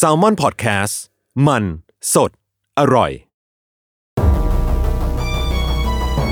[0.00, 0.94] s a l m o n PODCAST
[1.46, 1.64] มัน
[2.14, 2.30] สด
[2.78, 3.10] อร่อย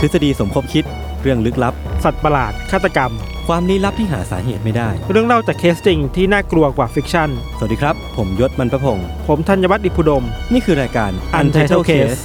[0.00, 0.84] ทฤษฎีสมคบคิด
[1.22, 3.12] เรื่องลึกลับ สัตว์ประหลาดฆาตกรรม
[3.48, 12.22] ความลี้ลับที่หาสาเหตุไม่ได้ เรื่องเล่าจากเคสจริงที่น่ากลัวกว่า fiction สวัสดีครับ ผมยชญ์ บรรพพงศ์ผมธัญวัฒน์อิพภูดม นี่คือรายการ Untitled Case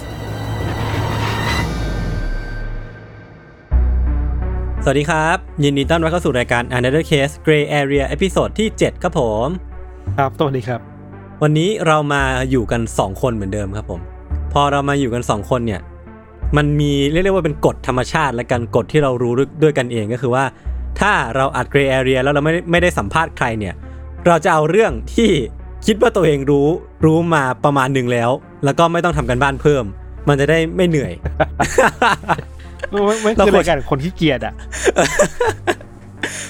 [4.83, 9.49] สวัสดีครับ ยินดีต้อนรับเข้าสู่รายการ Untitled Case Gray Area episode ที่ 7 ครับผม
[10.17, 10.79] ครับสวัสดีครับ
[11.43, 14.01] วันนี้เรามาอยู่กัน 2 คนเหมือนเดิมครับผม
[14.53, 15.81] พอเรามาอยู่กัน 2 คนเนี่ย
[16.57, 20.43] มันมีเรียกได้ว่าเป็นกฎธรรมชาติและกันกฎที่เรารู้ด้วยกันเองก็คือว่า
[20.99, 23.73] ถ้าเราอัด Gray Area แล้วเราไม่ไม่ได้สัมภาษณ์ใครเนี่ย
[24.27, 25.31] เราจะเอาเรื่องที่
[25.85, 26.67] คิดว่าตัวเองรู้
[27.05, 28.29] รู้มาประมาณหนึ่งแล้ว
[28.65, 29.83] แล้วก็ไม่ต้องทำการบ้านเพิ่ม
[30.27, 31.13] มันจะได้ไม่เหนื่อย
[32.91, 34.53] ไม่ไม่เราคือควรรายการคนขี้เกียจอะ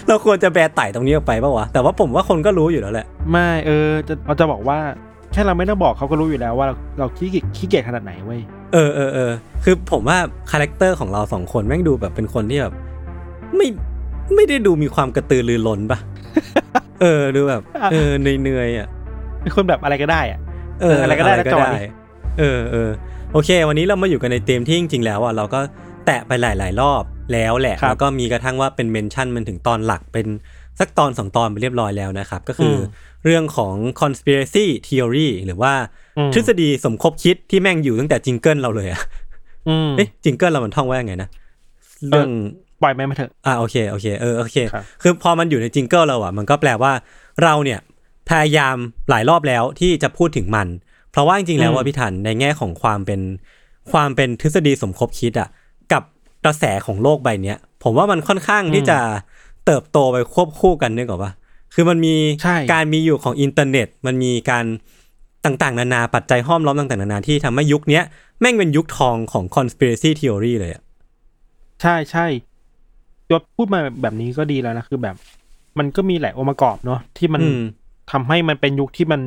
[0.08, 4.80] เราควรจะแบร์ไต่ตรงนี้ออกไปป่าวะแต่ว่าผมว่าคนก็รู้อยู่แล้วแหละ ไม่เออจะเราจะบอกว่า
[5.31, 8.39] แค่เราไม่ต้องบอกเขาก็รู้อยู่แล้วว่าเราเราขี้เกียจขี้เกียจขนาดไหนเว้ย
[8.73, 9.31] เออเออเออ
[9.63, 10.17] คือผมว่า
[10.52, 12.73] character ของเราสองคนแม่งดูแบบเป็นคนที่แบบ
[13.56, 13.67] ไม่
[14.36, 16.00] ไม่ได้ดูมีความกระตือรือร้นปะ
[17.02, 18.88] เออดูแบบเออเหนื่อยๆอะ
[19.41, 20.39] เป็นคนแบบอะไรก็ได้อะ
[20.81, 21.91] เอออะไรก็ได้นะจอนี่
[22.39, 22.89] เออเออ
[23.33, 25.59] โอเค วันนี้เรามาอยู่กันในธีมที่จริงๆแล้วอะเราก็
[26.06, 27.03] แตะไปหลาย ๆ รอบ
[27.34, 30.28] แล้วแหละครับแล้วก็มีกระทั่งว่าเป็น mention มันถึงตอนหลักเป็น
[30.80, 35.73] สักตอนสองตอนไปเรียบร้อยแล้วนะครับ ก็คืออมเรื่องของ conspiracy theory หรือว่า
[36.18, 39.02] อืมทฤษฎีสมคบคิดที่แม่งอยู่ตั้งแต่ jingle เราเลยอะ
[39.70, 41.30] อืมเอ๊ะ jingle เรามันท่องว่ายังไงนะ
[42.09, 42.30] เรื่อง
[42.81, 46.92] ปล่อยแม่มาเถอะอ่าโอเคโอเคเออโอเคครับคือพอมันอยู่ใน jingle เราอะมันก็แปลว่า
[47.44, 47.80] เราเนี่ย
[48.30, 48.75] พยายาม
[49.09, 50.68] หลายรอบแล้วที่จะพูดถึงมัน
[51.12, 53.22] เพราะว่าจริงๆแล้วว่าพี่ทันในแง่ของความเป็น
[53.92, 55.50] ความเป็นทฤษฎีสมคบคิดอะ
[56.45, 59.00] กับกระแสของโลกใบเนี้ยผมว่ามันค่อนข้างที่จะ
[59.66, 61.31] เติบโตไปควบคู่กันนึกออกปะ
[61.73, 64.66] คือมันมีใช่การมีอยู่ของอินเทอร์เน็ต มันมีการ
[65.45, 68.03] ต่างๆ นานาปัจจัยห้อมล้อมต่างๆ นานาที่ทำให้ยุคเนี้ย
[68.39, 70.83] แม่งเป็นยุคทองของ conspiracy theory เลยอะ
[71.81, 72.25] ใช่ใช่
[73.31, 75.16] ยศพูดมาแบบนี้ก็ดีแล้วนะคือแบบ
[75.79, 77.59] มันก็มีหลายองค์ประกอบเนาะที่มันอืม
[78.12, 79.22] ทำให้มันเป็นยุคที่มัน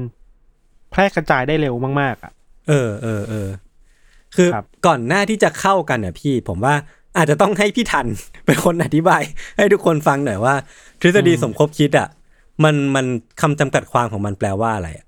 [0.90, 2.32] แพร่กระจายได้เร็วมาก ๆอะ
[2.68, 3.48] เออเออเออ
[4.36, 6.74] คือครับก่อนหน้าที่จะเข้ากันเนี่ยพี่ ผมว่า
[7.18, 8.06] อาจจะต้องให้พี่ทัน
[8.46, 9.22] เป็นคนอธิบาย
[9.56, 10.54] ให้ทุกคนฟังหน่อยว่า
[11.00, 12.08] ทฤษฎีสมคบคิดอะ
[12.64, 13.06] มันมัน
[13.40, 15.06] คำจำกัดความของมันแปลว่าอะไรอะ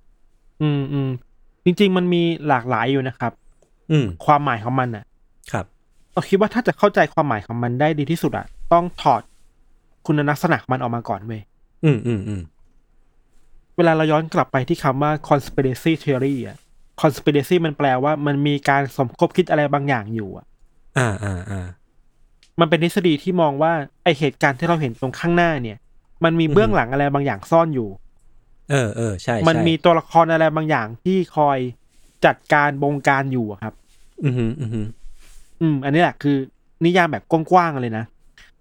[0.62, 1.10] อืมอืม
[1.64, 3.32] จริง ๆ มันมีหลากหลายอยู่นะครับ
[3.90, 5.04] อืม ความหมายของมันอะ
[5.52, 5.64] ครับ
[6.12, 9.22] เราคิดว่าถ้าจะเข้าใจความหมายของมันได้ดีที่สุดอะต้องถอด
[10.06, 11.42] คุณลักษณะของมันออกมาก่อนเว้ย
[11.84, 12.40] อืมอืมอืม
[13.76, 16.56] เวลาเราย้อนกลับไปที่คำว่า conspiracy theory อะ
[17.00, 20.46] conspiracy มันแปลว่ามันมีการสมคบคิดอะไรบางอย่างอยู่อะ
[20.98, 21.66] อ่าอ่าอ่า
[22.60, 23.72] มันเป็นทฤษฎีที่มองว่า
[24.04, 25.78] ไอเหตุการณ์ที่เราเห็นตรงข้างหน้าเนี่ย
[26.24, 27.88] มันมีเบื้องหลังอะไรบางอย่างซ่อนอยู่
[28.70, 31.58] เออเออใช่มันใช่มีตัวละครอะไรบางอย่างที่คอย
[32.24, 33.74] จัดการบงการอยู่อะครับ
[34.24, 34.86] อืมอืมอืม
[35.60, 36.36] อืม อันนี้แหละคือ
[36.84, 38.04] นิยามแบบกว้างๆเลยนะ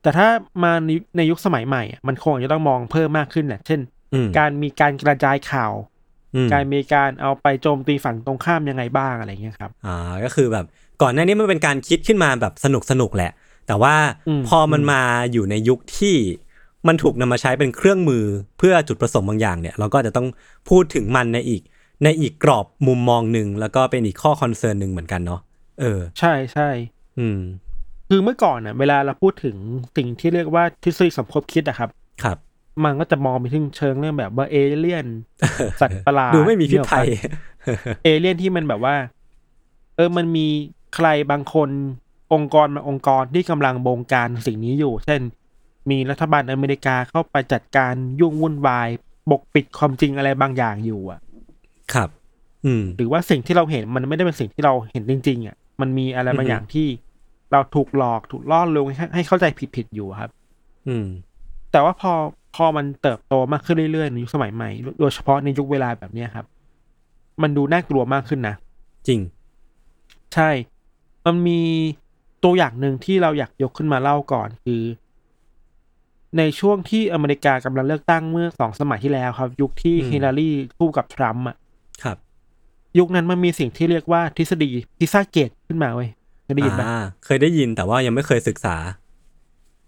[0.02, 0.28] แต่ถ้า
[0.64, 3.80] มาในในยุคสมัยใหม่อะมันคงจะต้องมองเพิ่มมากขึ้นแหละเช่น
[4.14, 5.74] อืมการมีการกระจายข่าว
[6.36, 10.66] อืมการมีการเอาไปโจมตีฝั่งตรงข้ามยังไงบ้างอะไรเงี้ยครับ อ่า ก็คือแบบ
[11.02, 13.32] ก่อนหน้านี้มันเป็นการคิดขึ้นมาแบบสนุกสนุกแหละ
[13.70, 13.96] แต่ว่า
[14.28, 16.16] อืมพอมันมาอยู่ในยุคที่
[16.88, 18.24] มันถูกนำมาใช้เป็นเครื่องมือ
[18.58, 20.28] เพื่อจุดประสงค์บางอย่างเนี่ย เราก็จะต้อง
[20.70, 21.62] พูดถึงมันในอีก
[22.04, 25.42] ในอีกกรอบมุมมองหนึ่งแล้วก็เป็นอีกข้อ concern หนึ่งเหมือนกันเนาะ
[25.80, 26.70] เออ ใช่ใช่
[27.20, 27.40] อืม
[28.10, 29.56] คือเมื่อก่อนน่ะ เวลาเราพูดถึง
[29.96, 31.90] สิ่งที่เรียกว่าทฤษฎีสมคบคิดอะครับ
[32.24, 32.38] ครับ
[32.84, 35.06] มันก็จะมองไปถึงเชิงเรื่องแบบว่าเอเลี่ยน
[35.82, 37.06] สัตว์ประหลาดดูไม่มีพิษภัย
[38.04, 38.96] เอเลี่ยนที่มันแบบว่า
[39.96, 40.48] เออมันมี
[40.96, 41.70] ใครบางคน
[42.34, 45.22] องค์กรบางองค์กรที่กำลังบงการสิ่งนี้อยู่ เช่น
[45.90, 48.90] มีรัฐบาลอเมริกาเข้าไปจัดการยุ่งวุ่นวาย
[49.30, 51.20] ปกปิดความจริงอะไรบางอย่างอยู่อะ
[51.94, 52.10] ครับ
[52.66, 56.88] อืม หรือว่าสิ่งที่เราเห็นมันไม่ได้เป็นสิ่งที่เราเห็นจริง ๆ อะ มันมีอะไรบางอย่างที่
[57.52, 59.46] เราถูกหลอกถูกล่อลวงให้ให้เข้าใจ
[59.76, 60.30] ผิดๆอยู่ครับ
[60.88, 61.06] อืม
[61.72, 62.12] แต่ว่าพอ
[62.56, 66.46] พอมันเติบโตมากขึ้นเรื่อยๆในยุคสมัยใหม่ โดยเฉพาะในยุคเวลาแบบเนี้ยครับ
[67.42, 68.56] มันดูน่ากลัวมากขึ้นนะ
[69.08, 69.20] จริง
[70.34, 70.50] ใช่
[71.26, 71.62] มันมี
[72.44, 74.84] ตัวอย่างหนึ่งที่เราอยากยกขึ้นมาเล่าก่อนคือ
[76.38, 81.56] ในช่วงที่อเมริกากำลังเลือกตั้งเมื่อสองสมัยที่แล้วครับ ยุคที่อืมฮิลลารีคู่กับทรัมป์อะ
[82.04, 82.18] ครับ
[83.00, 86.10] ยุคนั้นมันมีสิ่งที่เรียกว่าทฤษฎีพิซซ่าเกตขึ้นมาเว้ย
[86.44, 88.76] เคยได้ยินไหมอ่าเคยได้ยินแต่ว่ายังไม่เคยศึกษา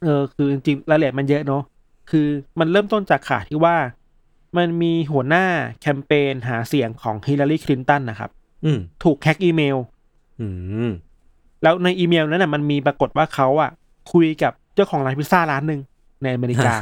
[0.03, 1.63] เออ คือจริงๆรายละเอียดมันเยอะเนาะ
[2.09, 2.27] คือ
[2.59, 3.75] มันเริ่มต้นจากข่าวที่ว่า
[4.57, 5.45] มันมีหัวหน้า
[5.81, 8.30] แคมเปญหาเสียงของฮิลลารีคลินตันนะครับ
[8.65, 9.77] อืมถูกแฮ็กอีเมล
[10.39, 10.48] อื
[10.89, 10.92] ม
[11.63, 13.71] แล้วในอีเมลนั้นน่ะมันมีปรากฏว่าเขาอะ
[14.13, 15.81] คุยกับเจ้าของร้านพิซซ่าร้านหนึ่ง
[16.23, 16.73] ในอเมริกา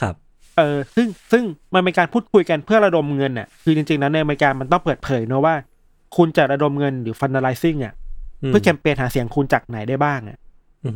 [0.00, 0.14] ครับ
[0.58, 1.44] เออซึ่งซึ่ง
[1.74, 5.54] มันเป็นการพูดคุยกันเพื่อระดมเงินอะ คือจริงๆแล้วในอเมริกามันต้องเปิดเผยเนอะว่า
[6.16, 7.94] คุณจะระดมเงินหรือ fundraising อะ
[8.46, 10.38] เพื่อแคมเปญหาเสียงคุณจากไหนได้บ้างอะ
[10.84, 10.94] อืม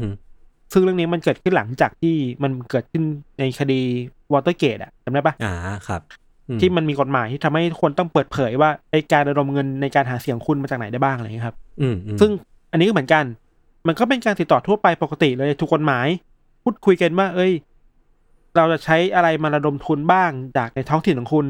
[0.72, 3.02] ซึ่งเรื่องนี้มันเกิดขึ้นหลังจากที่มันเกิดขึ้น
[3.38, 3.80] ในคดี
[4.32, 5.54] วอเตอร์เกตอะจำได้ปะอ่า
[5.88, 6.00] ครับ
[6.48, 12.30] อืที่มันมีกฎหมายที่ทำให้คนต้องเปิดเผยว่าไอการระดมเงินในการหาเสียงคุณมาจากไหนได้บ้างอะไรอย่างเงี้ยครับอืมอืมซึ่ง
[12.76, 13.24] อันนี้ก็เหมือนกัน
[13.86, 16.06] มันก็เป็นการติดต่อทั่วไปปกติเลยถูกกฎหมาย
[16.62, 17.52] พูดคุยกันว่า เอ้ย
[18.56, 21.46] เราจะใช้อะไรมาระดมทุนบ้างจากในท้องถิ่นของคุณ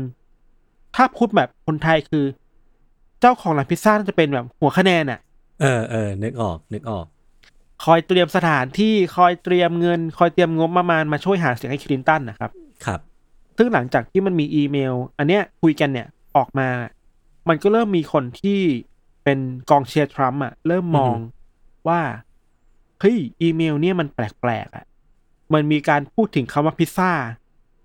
[0.95, 2.25] ถ้าพูดแบบคนไทยคือ
[3.21, 5.21] เจ้าของร้านพิซซ่าน่าจะเป็นแบบหัวคะแนนอะ
[5.61, 7.07] เออเออนึกออกนึกออก
[7.85, 12.51] คอยเตรียมสถานที่คอยเตรียมเงิน คอยเตรียมงบประมาณมาช่วยหาเสียงให้คลินตันนะครับ
[12.87, 13.01] ครับ
[13.57, 16.07] ซึ่งหลังจากที่มันมีอีเมล อันเนี้ยคุยกันเนี่ย
[16.37, 16.69] ออกมา
[17.49, 18.61] มันก็เริ่มมีคนที่
[19.27, 19.41] เป็น
[19.71, 21.17] กองเชียร์ทรัมป์อะ เริ่มมอง
[21.89, 22.01] ว่า
[23.01, 24.85] เฮ้ยอีเมลเนี่ยมันแปลกๆอะ
[25.55, 27.13] มันมีการพูดถึงคำว่าพิซซ่า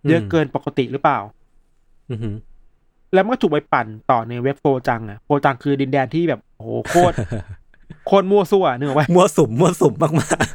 [0.08, 1.20] เยอะอืมเกินปกติหรือเปล่า
[2.10, 2.36] อืม
[3.14, 7.16] แล้วมันก็ถูกไปปั่นต่อในเว็บโฟจังอะโฟจังคือดินแดนที่แบบโอ้โหโคตร
[8.08, 10.46] โคตรมั่วซั่วเนกอะไว้มั่วสุมมั่วสุมมาก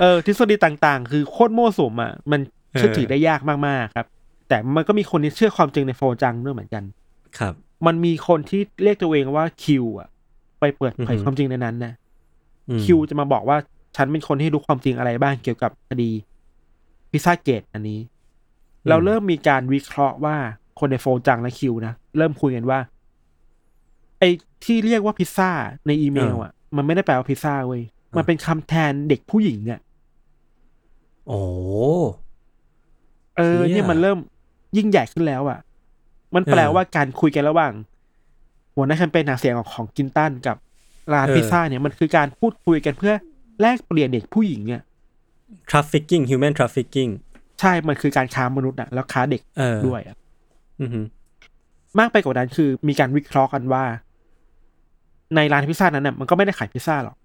[0.00, 2.40] เออทฤษฎีต่างๆ คือโคตรมั่วสุมอะมัน
[2.76, 4.08] เชื่อเออถือได้ยากมากๆครับ
[4.48, 7.54] แต่มันก็มีคนที่เชื่อความจริงในโฟจังด้วยเหมือนกันๆครับ
[7.86, 10.08] มันมีคนที่เรียกตัวเองว่าคิวอะ
[10.60, 11.92] ไปเปิดเผยอือฮึความจริงในนั้นนะ
[12.68, 13.56] อืมคิวจะมาบอกว่า
[13.96, 16.10] ฉันเป็นคนที่รู้ความจริงอะไรบ้างเกี่ยวกับคดี
[17.10, 18.00] พิซซ่าเกตอันนี้
[18.88, 20.36] เราเริ่มมีการวิเคราะห์ว่า
[20.78, 22.78] คนในโฟจังและคิวนะเริ่มคุยกันว่า
[24.18, 24.28] ไอ้
[24.64, 25.50] ที่เรียกว่าพิซซ่า
[25.86, 27.82] ในอีเมล อะ มันไม่ได้แปลว่าพิซซ่าเว้ย
[28.16, 29.80] มันเป็นคำแทนเด็กผู้หญิงอะ
[31.26, 31.40] โอ้
[33.36, 34.18] เออเชี่ยเนี่ยมันเริ่ม
[34.76, 35.58] ยิ่งใหญ่ขึ้นแล้วอะ
[36.34, 37.72] มันแปลเออว่าการคุยกันระหว่าง
[38.76, 40.56] หัวหน้าแคมเปญหาเสียงของของกินตันกับ
[41.12, 43.14] ร้านเออพิซซ่าเนี่ยมันคือการพูดคุยกันเพื่อ
[43.60, 44.82] แลกเปลี่ยนเด็กผู้หญิงอะ
[45.70, 47.10] trafficking human trafficking
[47.60, 50.16] ใช่ มันคือการค้ามนุษย์อะแล้วค้าเด็กเออด้วยอะ
[50.80, 50.90] อืม
[51.98, 53.84] มากไปกว่านั้นคือมีการวิเคราะห์กันว่า
[55.36, 57.16] ในร้านพิซซ่านั้นน่ะมันก็ไม่ได้ขายพิซซ่าหรอก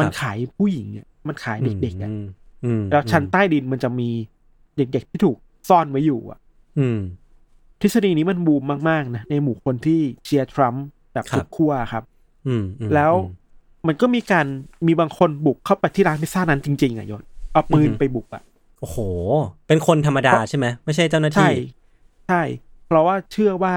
[0.00, 2.24] มันขายผู้หญิงอะมันขายเด็กๆอะม
[2.64, 4.08] อืมแล้วชั้นใต้ดินมันจะมี
[4.76, 5.36] เด็กๆที่ถูก
[5.68, 6.38] ซ่อนไว้อยู่อะ
[6.78, 6.98] อืม
[7.84, 12.04] ทฤษฎีนี้มันบูมมากๆนะในหมู่คนที่เชียร์ทรัมป์แบบครับทุกขั้วครับ
[12.46, 13.30] อืมอืมแล้วอื
[13.82, 14.46] มมันก็มีการ
[14.86, 17.22] มีบางคนบุกเข้าไปที่ร้านพิซซ่านั้นจริง ๆอะยศ
[17.52, 18.42] เอาปืนอือฮึไปบุกอะ
[18.80, 18.98] โอ้โห
[19.68, 21.54] เป็นคนธรรมดาใช่ไหมไม่ใช่เจ้าหน้าใช่ที่
[22.28, 22.42] ใช่
[22.86, 23.74] เพราะว่าเชื่อว่า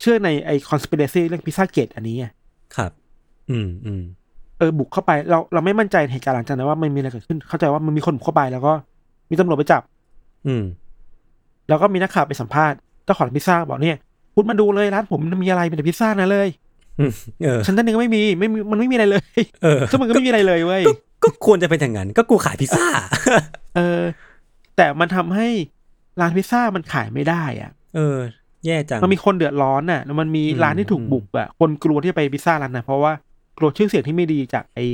[0.00, 2.26] เชื่อในไอคอน spiracy เรื่องพิซซ่าเกตอันนี้ไง
[2.76, 2.92] ครับ
[3.50, 4.02] อืมอืม
[4.58, 8.72] เออบุกเข้าไปเราเราไม่มั่นใจในเหตุการณ์หลังจากนั้นว่ามันมีอะไรเกิดขึ้น เข้าใจว่ามันมีคนบุกเข้าไปแล้วก็
[9.30, 9.82] มีตำรวจไปจับ
[10.46, 10.64] อืม
[11.68, 13.96] แล้วก็มีนักข่าวไปสัมภาษณ์ เจ้าของร้านพิซซ่าบอกเนี่ย
[14.34, 16.48] คุณมาดูเลยร้านผมมันมีอะไรเป็นแต่พิซซ่านะเลย
[16.98, 17.12] อืม
[17.44, 19.22] เออฉันนั่นเองก็ไม่มีไม่มีมันไม่มีอะไรเลย
[19.62, 20.92] เออซึ่งมันก็ไม่มีอะไรเลยเว้ยก็
[21.24, 22.86] ก็ควรจะเป็นอย่างนั้น ก็กูขายพิซซ่า
[23.76, 24.02] เออ
[24.76, 25.48] แต่มันทำให้
[26.20, 28.18] ร้านพิซซ่ามันขายไม่ได้อะ เออ
[28.66, 33.12] แย่จัง มันมีคนเดือดร้อนน่ะแล้วมันมีอืมร้านที่ถูกบุกอะ คนกลัวที่จะไปพิซซ่าร้านน่ะเพราะว่า
[33.58, 34.84] กลัวชื่อเสียงที่ไม่ดีจากไอ้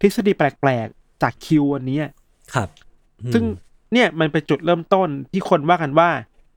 [0.00, 2.06] ทฤษฎีแปลกๆ จากคิวอันเนี้ย
[2.54, 2.68] ครับ
[3.22, 3.44] อืมซึ่ง
[3.92, 6.10] เนี่ยมันเป็นจุดเริ่มต้นที่คนว่ากันว่า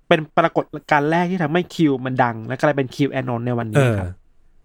[0.08, 4.12] เป็นปรากฏการณ์แรกที่ทำให้คิวมันดัง และกลายเป็นคิวแอนนอนในวันเอนี้อครับ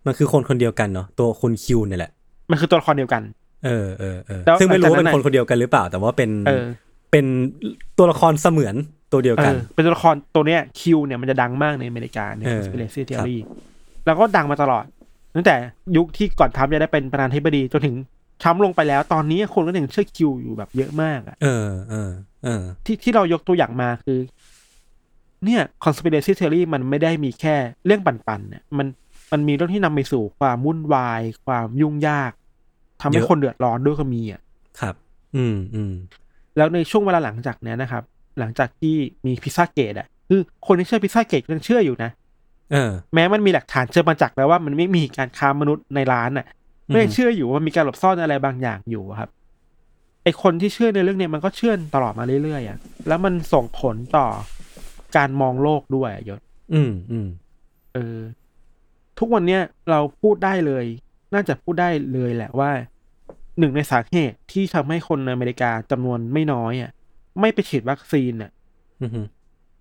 [0.07, 2.11] มันคือคนคนเดียวกันเนาะตัวคุณคิวเนี่ยแหละ
[2.51, 3.23] มันคือตัวละครเดียวกัน
[3.65, 6.65] เออเออเออแล้วซึ่งไม่รู้ว่าหลังจากนั้นเป็นคนคนเดียวกันหรือเปล่า แต่ว่าเป็นเออ
[7.11, 7.27] เป็น
[7.99, 8.75] ตัวละครเสมือน
[9.13, 13.37] ตัวเดียวเอกันอเป็นตัวละครตัวเนี้ยคิวเนี่ยมันจะดังมากในอเมริกาในเออ conspiracy theory
[14.07, 14.85] แล้วก็ดังมาตลอด
[15.35, 15.57] ตั้งแต่
[15.97, 17.97] ยุคที่ก่อนทรัมป์จะได้เป็นประธานาธิบดีจนถึง
[18.43, 22.11] ทรัมป์ลงไปแล้ว ตอนนี้คนก็ยังเชื่อคิวอยู่แบบเยอะมากอะเออเออ
[22.45, 24.19] เออที่ที่เรายกตัวอย่างมาคือ
[25.45, 27.57] เนี่ย conspiracy theory มันไม่ได้มีแค่
[27.87, 28.87] เรื่องปั่นๆเนี่ยมัน
[29.33, 32.33] มันมีเรื่องที่นำไปสู่ความวุ่นวาย ความยุ่งยาก
[33.01, 34.41] ทำให้เยอะคนเดือดร้อนด้วยก็มีอะ
[34.81, 34.95] ครับ
[35.37, 35.93] อืมอืม
[36.57, 38.03] แล้วในช่วงเวลาหลังจากเนี้ยนะครับ
[38.39, 38.95] หลังจากที่
[39.27, 42.11] มีพิซซ่าเกตอะคือคนที่เชื่อพิซซ่าเกตก็ยังเชื่ออยู่นะ
[42.73, 46.47] เออ แม้มันมีหลักฐานเชิงประจักษ์แล้วว่ามันไม่มีการค้ามนุษย์ในร้านอะ
[46.93, 49.31] ก็ยังเชื่ออยู่ว่ามีการหลบซ่อนอะไรบางอย่างอยู่อะครับ
[50.23, 54.27] ไอคนที่เชื่อในเรื่องเนี้ยมันก็เชื่อตลอดมาเรื่อยๆอะแล้วมันส่งผลต่อ
[55.17, 56.41] การมองโลกด้วยอะยศ
[56.75, 57.29] อืมอืม
[57.95, 58.19] เออ
[59.19, 60.85] ทุกวันเนี้ยเราพูดได้เลย
[61.35, 62.71] น่าจะพูดได้เลยแหละว่า
[63.59, 66.91] หนึ่งในสาเหตุที่ทำให้คนในอเมริกาจำนวนไม่น้อยอะ
[67.41, 68.51] ไม่ไปฉีดวัคซีนอะ
[69.03, 69.21] อือฮึ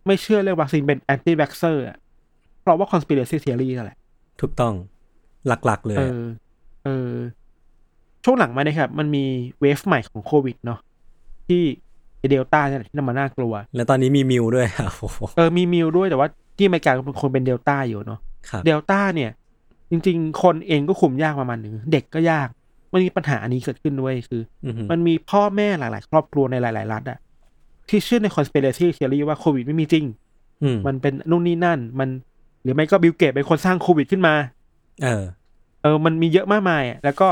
[0.06, 1.98] ไม่เชื่อเรื่องวัคซีนเป็นแอนตี้ a x เซอร์อะ
[2.62, 3.98] เพราะว่า conspiracy theory นั่นแหละ
[4.42, 4.74] ถูกต้อง
[5.48, 6.22] หลักๆ เลย เออะอ
[6.84, 7.12] เออ
[8.24, 9.26] ช่วงหลังมาเนี่ยครับ มันมี
[9.62, 10.80] wave ใหม่ของโควิดเนาะ
[11.48, 11.64] ที่
[12.30, 19.32] เดลต้าเนี่ยแหละที่มันน่ากลัว แล้วตอนนี้มีมิวด้วยอะโอ้โหเออมีมิวด้วยแต่ว่าที่อเมริกาเป็นคนเป็นเดลต้าอยู่เนาะครับเดลต้าเนี่ย
[19.92, 22.48] จริง ๆ คนเองก็คุมยากประมาณหนึ่งเด็กก็ยาก
[22.92, 27.18] มันมีปัญหาอันนี้เกิดขึ้นด้วยคืออือฮึมันมีพ่อแม่หลาย ๆ ครอบครัวในหลาย ๆ รัฐอะ
[27.90, 30.06] ที่เชื่อใน conspiracy theory ว่าโควิดไม่มีจริง
[30.64, 32.10] อืมมันเป็นนู่นนี่นั่น มัน
[32.64, 34.34] หรือไม่ก็บิลเกตเป็นคนสร้างโควิดขึ้นมา
[35.04, 35.24] เออ
[35.82, 37.28] เออ มันมีเยอะมากมายอะแล้วก็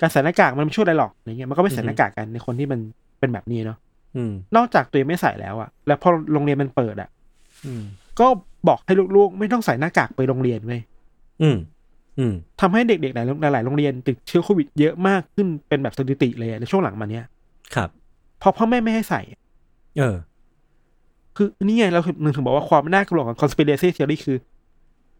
[0.00, 2.80] การใส่หน้ากากมันไม่ช่วยอะไรหรอกอะไรเงี้ยมันก็ไม่ใส่อือฮึหน้ากากกันในคนที่มัน
[3.18, 3.87] เป็นแบบนี้เนาะอืม
[4.56, 7.08] นอกจากตัวเองไม่ใส่แล้วอะแล้วพอโรงเรียนมันเปิดอะ
[7.64, 7.82] อืม
[8.20, 8.26] ก็
[8.68, 10.80] บอกให้ลูกๆ ไม่ต้องใส่หน้ากากไปโรงเรียนเว้ย
[11.42, 11.56] อืม
[12.18, 17.24] อืมทำให้เด็กๆหลายโรงหลายๆโรงเรียนติดเชื้อโควิดเยอะมากขึ้นเป็นแบบสถิติเลยอะในช่วงหลังมาเนี้ย
[17.74, 17.90] ครับ
[18.38, 19.20] เพราะพ่อแม่ไม่ให้ใส่
[19.98, 20.16] เออ
[21.36, 24.38] คือนี่ไงเราถึงถึงบอกว่าความน่ากลัวของ conspiracy theory คือ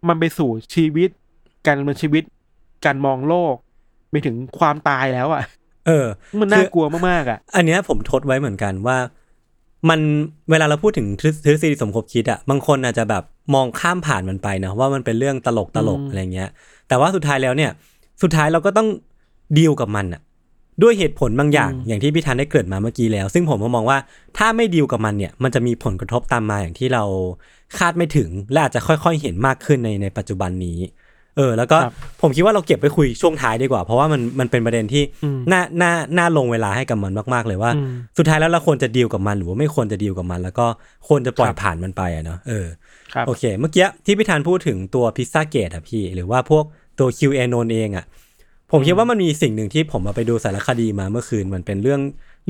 [0.08, 1.10] มันไปสู่ชีวิต
[1.66, 2.22] การดำเนินชีวิต
[2.84, 3.54] การมองโลก
[4.10, 5.42] ไปถึงความตายแล้วอะ่ะ
[5.88, 6.06] เออ
[6.40, 8.96] มันน่ากลัวมากๆอะ่ะ อันเนี้ยผมทดไว้เหมือนกันว่า
[9.88, 10.00] มัน
[10.50, 16.48] เวลาเราพูดถึงทฤทฤษฎีสมคบคิดอะบางคนอาจจะแบบมองข้ามผ่านมันไปนะว่ามันเป็นเรื่องตลกตลกอืมอะไรเงี้ย
[16.88, 17.70] แต่ว่าสุดท้ายแล้วเนี่ย
[18.22, 18.88] สุดท้ายเราก็ต้อง
[19.58, 20.20] ดีลกับมันอะ
[20.82, 23.98] ด้วยเหตุผลบางอย่างอย่างที่พี่ธันได้เกริดมาเมื่อกี้แล้ว ซึ่งผมก็มองว่า
[24.38, 27.04] ถ้าไม่ดีลกับมันเนี่ย มันจะมีผลกระทบตามมาอย่างที่เรา
[27.78, 30.78] คาดไม่ถึงและอาจจะค่อย ๆ เห็นมากขึ้นในในปัจจุบันนี้
[31.36, 40.66] เออแล้วก็ครับผมคิดว่าเราเก็บไปคุยช่วงท้ายดีกว่า เพราะว่ามันมันเป็นประเด็นที่อืมน่าน่าน่าลงเวลาให้กับมันมาก ๆ เลยว่าอืมสุดท้ายแล้วเราควรจะดีลกับมัน หรือว่าไม่ควรจะดีลกับมัน แล้วก็
[41.08, 42.66] ควรจะปล่อยครับผ่านมันไปอะเนาะเออ
[43.12, 46.64] ครับโอเค เมื่อกี้ที่พี่ธานพูดถึงตัวพิซซ่าเกตอะพี่ หรือว่าพวก
[46.98, 48.04] ตัว QA โนนเองอะ
[48.70, 52.00] ผมคิดว่ามันมีสิ่งหนึ่งที่ผมมาไปดูสารคดีมาเมื่อคืนมันเป็นเรื่อง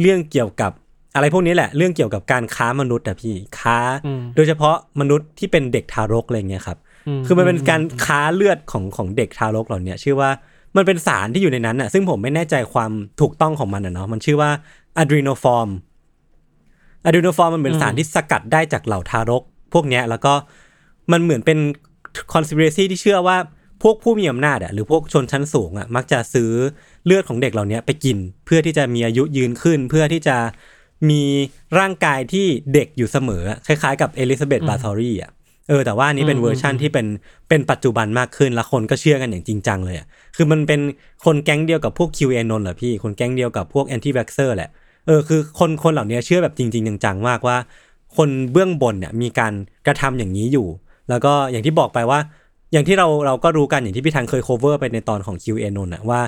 [0.00, 0.73] เรื่องเกี่ยวกับ
[1.14, 6.78] อะไรพวกนี้แหละเรื่องเกี่ยวกับการค้ามนุษย์อะพี่ค้าอืมโดยเฉพาะมนุษย์ที่เป็นเด็กทารกอะไรเงี้ยครับ
[7.26, 10.30] คือมันเป็นการค้าเลือดของของเด็กทารกเหล่าเนี้ยชื่อว่า
[10.76, 14.50] มันเป็นสารที่อยู่ในนั้นอะ ซึ่งผมไม่แน่ใจความถูกต้องของมันอะเนาะมันชื่อว่า
[14.98, 15.68] adrenochrome
[17.04, 20.32] adrenochrome มันเป็นสารที่สกัดได้จากเหล่าทารก พวกเนี้ยแล้วก็
[21.12, 21.58] มันเหมือนเป็น
[22.32, 23.36] คอน spiracy ที่เชื่อว่า
[23.82, 26.50] พวกผู้มีอำนาจอะหรือพวกชนชั้นสูงอะมักจะซื้อ
[27.04, 30.36] เลือดของเด็กเหล่านี้ไปกิน เพื่อที่จะมีอายุยืนขึ้น เพื่อที่จะ
[31.10, 31.22] มี
[31.78, 35.30] ร่างกายที่เด็กอยู่เสมออะคล้ายๆกับเอลิซาเบธบาทอรี่อะ
[35.68, 37.06] เออแต่ว่าอันนี้เป็นเวอร์ชั่นที่เป็น
[37.48, 40.06] เป็นปัจจุบันมากขึ้น แล้วคนก็เชื่อกันอย่างจริงจังเลยอะ
[40.37, 40.80] คือมันเป็น
[41.25, 44.70] คนแก๊งเดียวกับพวก QA นนท์เหรอพี่ คนแก๊งเดียวกับพวก anti vaxxer แหละ
[45.06, 47.56] เออคือคนคนเหล่านี้เชื่อแบบจริง ๆ จังๆมากว่า
[48.16, 49.52] คนเบื้องบนเนี่ยมีการ
[49.87, 50.66] กระทำอย่างนี้อยู่
[51.08, 52.18] แล้วก็อย่างที่บอกไปว่า
[52.72, 56.20] อย่างที่เราเราก็รู้กันอย่างที่พี่ธันเคย cover ไปในตอนของ QA นนท์อะว่า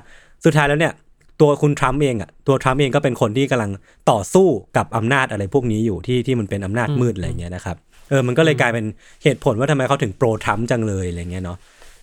[0.45, 0.93] สุดท้ายแล้วเนี่ย
[1.41, 3.71] ตัวคุณทรัมป์เองอะตัวทรัมป์เองก็เป็นคนที่กำลัง
[4.11, 7.77] ต่อสู้กับอำนาจอะไรพวกนี้อยู่ที่ที่มันเป็นอำนาจมืดอะไรเงี้ยนะครับ
[8.11, 8.87] เออมันก็เลยกลายเป็น
[9.23, 11.59] เหตุผลว่าทำไมเขาถึงโปรทรัมป์จังเลยอะไรเงี้ยเนาะ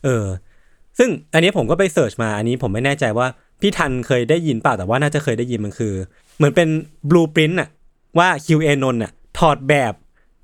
[0.06, 0.26] เออ
[0.98, 3.28] ซึ่งอันนี้ผมก็ไปเสิร์ชมาอันนี้ผมไม่แน่ใจว่า
[3.62, 5.94] พี่ทันเคยได้ยินเปล่าแต่ว่าน่าจะเคยได้ยินมันคือ
[6.38, 6.68] เหมือนเป็น
[7.10, 7.70] บลูปรินต์อะ
[8.20, 9.94] ว่า QA นนท์อะถอดแบบ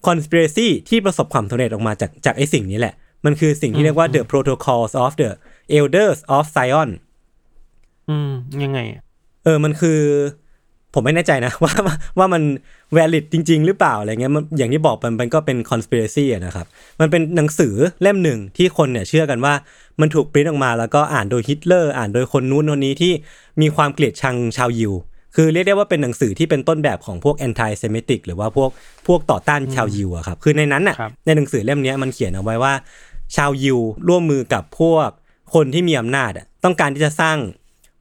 [0.08, 2.94] conspiracy ที่ประสบความสำเร็จออกมาจากจากไอ้สิ่งนี้แหละ
[3.26, 5.30] มันคือสิ่งที่เรียกว่า the protocols of the
[5.78, 6.90] elders of Zion
[8.10, 8.32] อืม
[8.64, 9.02] ยังไงอะ
[9.44, 10.00] เออ มันคือ
[10.94, 11.74] ผมไม่แน่ใจนะว่า
[12.18, 12.44] ว่ามัน
[12.96, 16.66] valid จริง ๆ หรือเปล่าอะไรเงี้ยมันอย่างที่บอกมันมันก็เป็น conspiracy อะนะครับ
[17.00, 19.54] มันเป็นหนังสือเล่มหนึ่งที่คนเนี่ยเชื่อกันว่า
[20.00, 23.14] มันถูกปริ้นออกมาแล้วก็อ่านโดยฮิตเลอร์อ่านโดยคนนู้นคนนี้ที่
[23.62, 24.94] มีความเกลียดชังชาวยิว
[25.36, 28.70] คือเรียกได้ว่าเป็นหนังสือที่เป็นต้นแบบของพวก anti semitic หรือว่าพวก
[29.08, 32.74] พวกต่อต้านชาวยิวอะครับคือในนั้นน่ะครับในหนังสือเล่มเนี้ยมันเขียนเอาไว้ว่า
[33.36, 35.10] ชาวยิวร่วมมือกับพวก
[35.54, 37.38] คนที่มีอำนาจอะต้องการที่จะสร้าง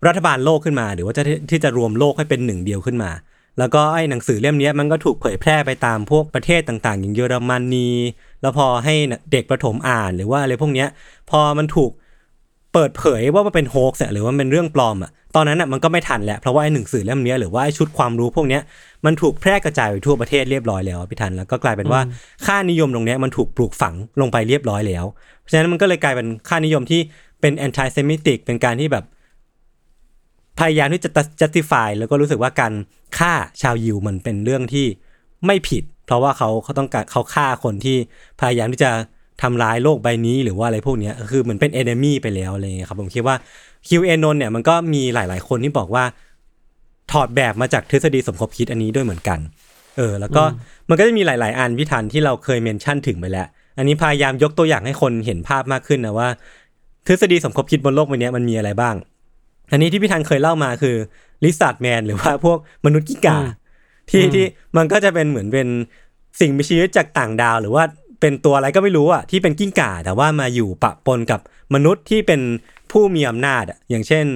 [0.07, 3.11] รัฐบาลโลกขึ้นมา หรือว่าจะที่จะรวมโลกให้เป็นหนึ่งเดียวขึ้นมา
[3.59, 7.89] แล้วก็ไอ้หนังสือเล่มนี้มันก็ถูกเผยแพร่ไปตามพวกประเทศต่างๆ อย่างเยอรมนี
[8.43, 8.95] แล้วพอให้
[9.33, 10.89] เด็กประถมอ่านหรือว่าอะไรพวกเนี้ย
[11.31, 11.91] พอมันถูก
[12.73, 18.63] เปิดเผยว่ามันเป็นโฮกส์หรือว่ามันเป็นเรื่องปลอมอะตอนนั้นอะมันก็ไม่ทันแหล้วเพราะว่าไอ้หนังสือเล่มนี้หรือว่าไอ้ชุดความรู้พวกเนี้ย
[19.05, 22.01] มันถูกแพร่กระจายไปทั่วประเทศเรียบร้อยแล้วพี่ทันแล้วก็กลายเป็นว่า
[22.47, 25.05] ค่านิยมตรงเนี้ยมันถูกปลูกฝังลงไปเรียบร้อยแล้ว
[25.41, 27.01] เพราะฉะนั้นมันก็เลยกลายเป็นค่านิยมที่
[27.41, 29.05] เป็น anti semitic เป็นการที่แบบ
[30.59, 32.73] พยายามที่จะ justify แล้วก็รู้สึกว่าการ
[33.19, 33.33] ฆ่า
[33.63, 34.87] ชาวยิวมันเป็นเรื่องที่
[35.47, 37.97] ไม่ผิด เพราะว่าเขาเขาต้องการเขาฆ่าคนที่
[38.41, 38.91] พยายามที่จะ
[39.43, 43.37] ทำร้ายโลกใบนี้หรือว่าอะไรพวกเนี้ยคือเหมือนเป็น enemy ไปแล้วอะไรเงี้ยครับผมคิดว่า
[43.89, 46.05] QAnon เนี่ยมันก็มีหลาย ๆ คนที่บอกว่า
[47.13, 49.39] ถอดแบบมาจากทฤษฎีสมคบคิดอันนี้ด้วยเหมือนกัน
[49.97, 50.43] เออ แล้วก็
[50.89, 53.47] มันก็จะมีหลาย ๆ อันพี่ธันที่เราเคย mention ถึงไปแล้ว
[53.79, 56.29] อันนี้พยายามยกตัวอย่างให้คนเห็นภาพมากขึ้นนะว่า
[57.07, 58.95] ทฤษฎีสมคบคิดบนโลกใบนี้มันมีอะไรบ้าง
[59.71, 60.97] อันนี้ที่พี่ธันเคยเล่ามาคือ
[61.45, 64.45] lizard man หรือว่าพวกมนุษย์กิ้งก่าอืมที่อืมที่
[64.77, 65.69] มันก็จะเป็นเหมือนเป็น
[66.41, 67.85] สิ่งมีชีวิตจากต่างดาวหรือว่า
[68.21, 71.41] เป็นตัวอะไรก็ไม่รู้อะที่เป็นกิ้งก่าแต่ว่ามาอยู่ปะปนกับ
[71.75, 72.41] มนุษย์ที่เป็น
[72.91, 74.27] ผู้มีอำนาจอะอย่างเช่น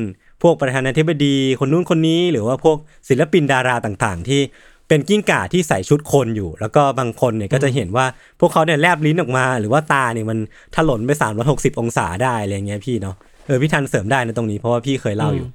[0.42, 2.76] พวกประธานาธิบดีคนนู้นคนนี้ หรือว่าพวก
[3.08, 4.40] ศิลปินดาราต่างๆ ที่
[4.88, 8.06] เป็นกิ้งก่าที่ใส่ชุดคนอยู่ แล้วก็บางคนเนี่ยก็จะเห็นว่า
[8.40, 10.38] พวกเขาเนี่ยแลบลิ้นออกมา หรือว่าตาเนี่ยมัน
[10.76, 11.10] ถลนไป
[11.46, 15.48] 360 องศาได้อะไรเงี้ยพี่เนาะ เออพี่ทันเสริมได้นะตรงนี้เพราะว่าพี่เคยเล่าอยู่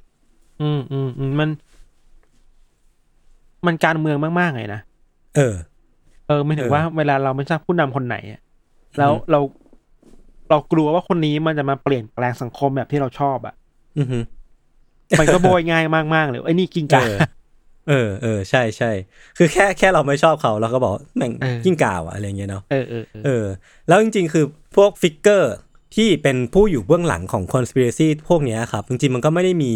[0.62, 1.48] อืมอืมอืมมัน
[3.66, 4.80] มันการเมืองมากๆเลยนะ
[5.36, 5.54] เออ
[6.26, 8.40] เออไม่ถึงเออว่าเวลาเราไม่ทราบผู้นำคนไหนอะ
[8.98, 9.40] แล้วอือฮึเรา
[10.50, 13.54] เรากลัวว่าคนนี้มันจะมาเปลี่ยนแปลงสังคมแบบที่เราชอบอะ
[13.98, 14.18] อือฮึ
[15.18, 15.84] มันก็โบยง่าย
[16.14, 17.16] มากๆเลยไอ้ยนี่กินกาเออ
[17.88, 18.90] เออเออใช่ใช่
[19.38, 23.46] คือแค่แค่เราไม่ชอบเขาเราก็บอกว่าแม่งเออกิ้งก่าวอะอะไรเงี้ยเนาะเออเออเออเออ
[23.88, 24.44] แล้วจริง ๆ คือ
[24.76, 25.54] พวกฟิกเกอร์
[25.94, 29.72] ที่เป็นผู้อยู่เบื้องหลังของ conspiracy พวกเนี้ยครับ จริงๆ มันก็ไม่ได้มี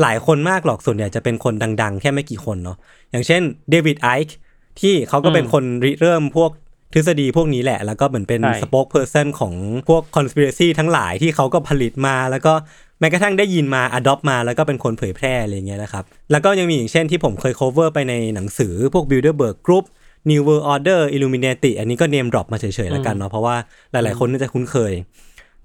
[0.00, 2.76] หลายคนมากหรอกส่วนใหญ่จะเป็นคนดัง ๆ แค่ไม่กี่คนเนาะ
[3.10, 4.36] อย่างเช่นเดวิดไอค์
[4.80, 6.50] ที่เขาก็เป็นคนริเริ่มพวก
[6.94, 9.54] ทฤษฎีพวกนี้แหละ แล้วก็เหมือนเป็นใช่ spokesperson ของ
[9.88, 12.52] พวก conspiracy ทั้งหลายที่เขาก็ผลิตมา แล้วก็
[13.00, 19.84] แม้กระทั่งได้ยินมา adopt มา แล้วก็เป็นคนเผยแพร่อะไรเงี้ยนะครับ แล้วก็ยังมีอย่างเช่นที่ผมเคย cover ไปในหนังสือพวก Bilderberg Group
[20.30, 23.56] New World Order Illuminati อันนี้ก็ name drop มาเฉยๆแล้วกันเนาะเพราะว่า
[23.92, 24.92] หลายๆคนน่าจะคุ้นเคย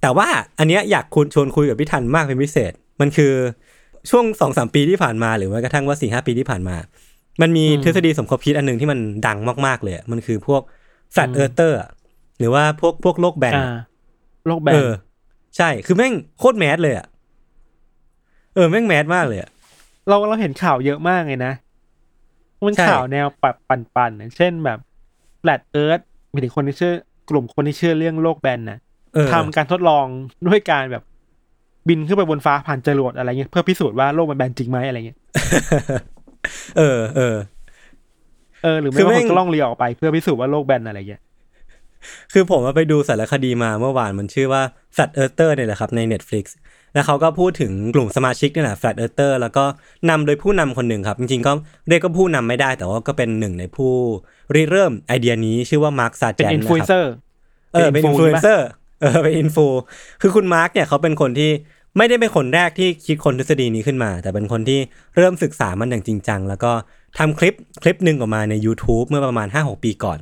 [0.02, 0.28] แต่ว่า
[0.60, 3.34] อันเนี้ยอยากคุณชวนคุยกับพี่ทันมากเป็นพิเศษ มันคือ
[4.10, 6.76] ช่วงสองสามปีที่ผ่านมาหรือแม้กระทั่งว่าสี่ห้าปีที่ผ่านมา
[7.42, 10.62] มันมีทฤษฎีสมคบคิดอันหนึ่งที่มันดังมากๆเลยอะมันคือพวก
[11.14, 11.90] flat earther อะ
[12.40, 13.84] หรือว่าพวกพวกโลกแบนอ่าอะ
[14.48, 14.92] โลกแบเอนอ
[15.58, 17.06] ใช่คือแม่งโคตรแมสเลยอะ
[18.56, 19.50] เออแม่งแมสมากเลยอะ
[20.08, 21.54] เราเราเห็นข่าวเยอะมากเลยนะ
[22.66, 24.80] มันใช่ข่าวแนวปับปั่นๆนะเช่นแบบ
[25.42, 26.04] flat earth
[26.34, 26.94] มีถึงคนที่เชื่อ
[27.30, 28.89] กลุ่มคนที่เชื่อเรื่องโลกแบนนะเออ
[29.34, 30.06] ทำการทดลอง
[30.48, 31.04] ด้วยการแบบ
[31.88, 35.18] บินขึ้นไปบนฟ้าผ่านจรวดอะไรเงี้ยเพื่อพิสูจน์ว่าโลกมันแบนจริงไหมอะไรเงี้ย
[36.78, 37.36] เออเออ
[38.64, 41.22] เออหรือคืไม่อก็แม่คงนก็ล่องเรือออกไปเพื่อพิสูจน์ว่าโลกแบนอะไรเงี้ย
[42.34, 44.62] คือผมมาไปดูสารคดีมาเมื่อวานมันชื่อว่า
[44.96, 46.46] Flat Earther เนี่ยแหละครับใน Netflix
[46.94, 49.66] แล้วเขาก็พูดถึงกลุ่มสมาชิกนี่แหละ Flat Earther แล้วก็
[50.10, 51.52] นำโดยผู้นำคนหนึ่งครับ จริงๆก็
[51.90, 53.94] เรียกก็ผู้นำไม่ได้ แต่ว่าก็เป็นหนึ่งในผู้
[54.56, 57.12] ริเริ่มไอเดียนี้ชื่อว่ามาร์คซาเป็นแจนอินนะฟลูคเอนรับเซอร์
[57.74, 58.68] เออเป็นเป็นอินฟลูเอน influencer เซอร์
[59.02, 59.66] เออเป็นอินฟลู
[60.22, 61.52] คือคุณมาร์กเนี่ยเขาเป็นคนที่
[61.98, 64.80] ไม่ได้เป็นคนแรกที่คิดคนทฤษฎีนี้ขึ้นมา แต่เป็นคนที่
[65.16, 66.72] เริ่มศึกษามันอย่างจริงจัง แล้วก็
[67.18, 70.20] ทำคลิปคลิปหนึ่งออกมาใน YouTube เมื่อประมาณ 5-6 ปีก่อน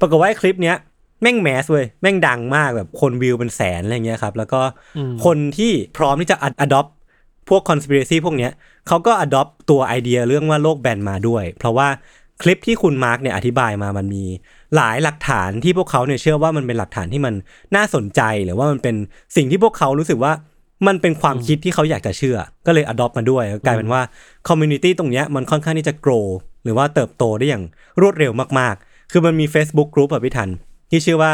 [0.00, 0.76] ปรากฏว่าไอ้คลิปเนี้ย
[1.22, 4.60] แม่ง mass เว้ยแม่งดังมากแบบคนวิวเป็นแสนอะไรเงี้ยครับ แล้วก็
[4.96, 6.90] อืมคนที่พร้อมที่จะ adopt
[7.48, 8.52] พวก conspiracy พวกเนี้ย
[8.88, 11.88] เขาก็ adopt ตัวไอเดียเรื่องว่าโลกแบนมาด้วย เพราะว่า
[12.42, 14.24] คลิปที่คุณมาร์กเนี่ยอธิบายมามันมี
[14.76, 17.34] หลายหลักฐานที่พวกเขาเนี่ยเชื่อว่ามันเป็นหลักฐานที่มัน
[17.76, 18.94] น่าสนใจ หรือว่ามันเป็น
[19.36, 20.32] สิ่งที่พวกเขารู้สึกว่า
[20.86, 24.00] มันเป็นความคิดที่เขาอยากจะเชื่อ ก็เลย adopt มาด้วย กลายเป็นว่า
[24.48, 26.26] community ตรงเนี้ยมันค่อนข้างที่จะ grow
[26.64, 27.64] หรือว่าเติบโตได้อย่าง
[28.00, 30.48] รวดเร็วมากๆ คือมันมี Facebook group อะพี่ทัน
[30.90, 31.30] ที่ชื่อว่า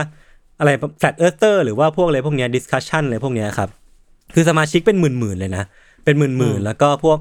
[0.59, 3.69] อะไร flat earther หรือว่าพวกอะไรพวกเนี้ย discussion อะไรพวกเนี้ยครับ
[4.35, 5.65] คือสมาชิกเป็นหมื่นๆเลยนะ
[6.05, 7.19] เป็นหมื่นๆ แล้วก็พวก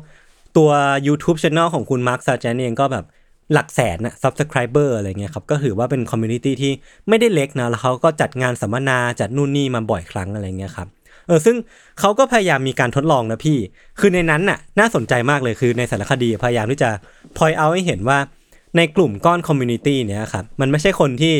[0.57, 0.69] ตัว
[1.07, 3.05] YouTube Channel ของคุณมาร์คซา a จนเองก็แบบ
[3.53, 6.71] หลักแสนนะ subscriber อะไรเงี้ยครับ ก็ถือว่าเป็น community ที่
[7.09, 10.87] ไม่ได้เล็กนะ แล้วเขาก็จัดงานสัมมนาจัดนู่นนี่มาบ่อยครั้งอะไรเงี้ยครับ
[11.27, 11.55] เออ ซึ่ง
[11.99, 13.57] เขาก็พยายามมีการทดลองนะพี่
[13.99, 16.89] คือในนั้นน่ะ น่าสนใจมากเลยคือในสารคดีพยายามที่จะ
[17.37, 18.17] point out ให้เห็นว่า
[18.77, 21.35] ในกลุ่มก้อน community เนี้ยครับมันไม่ใช่คนที่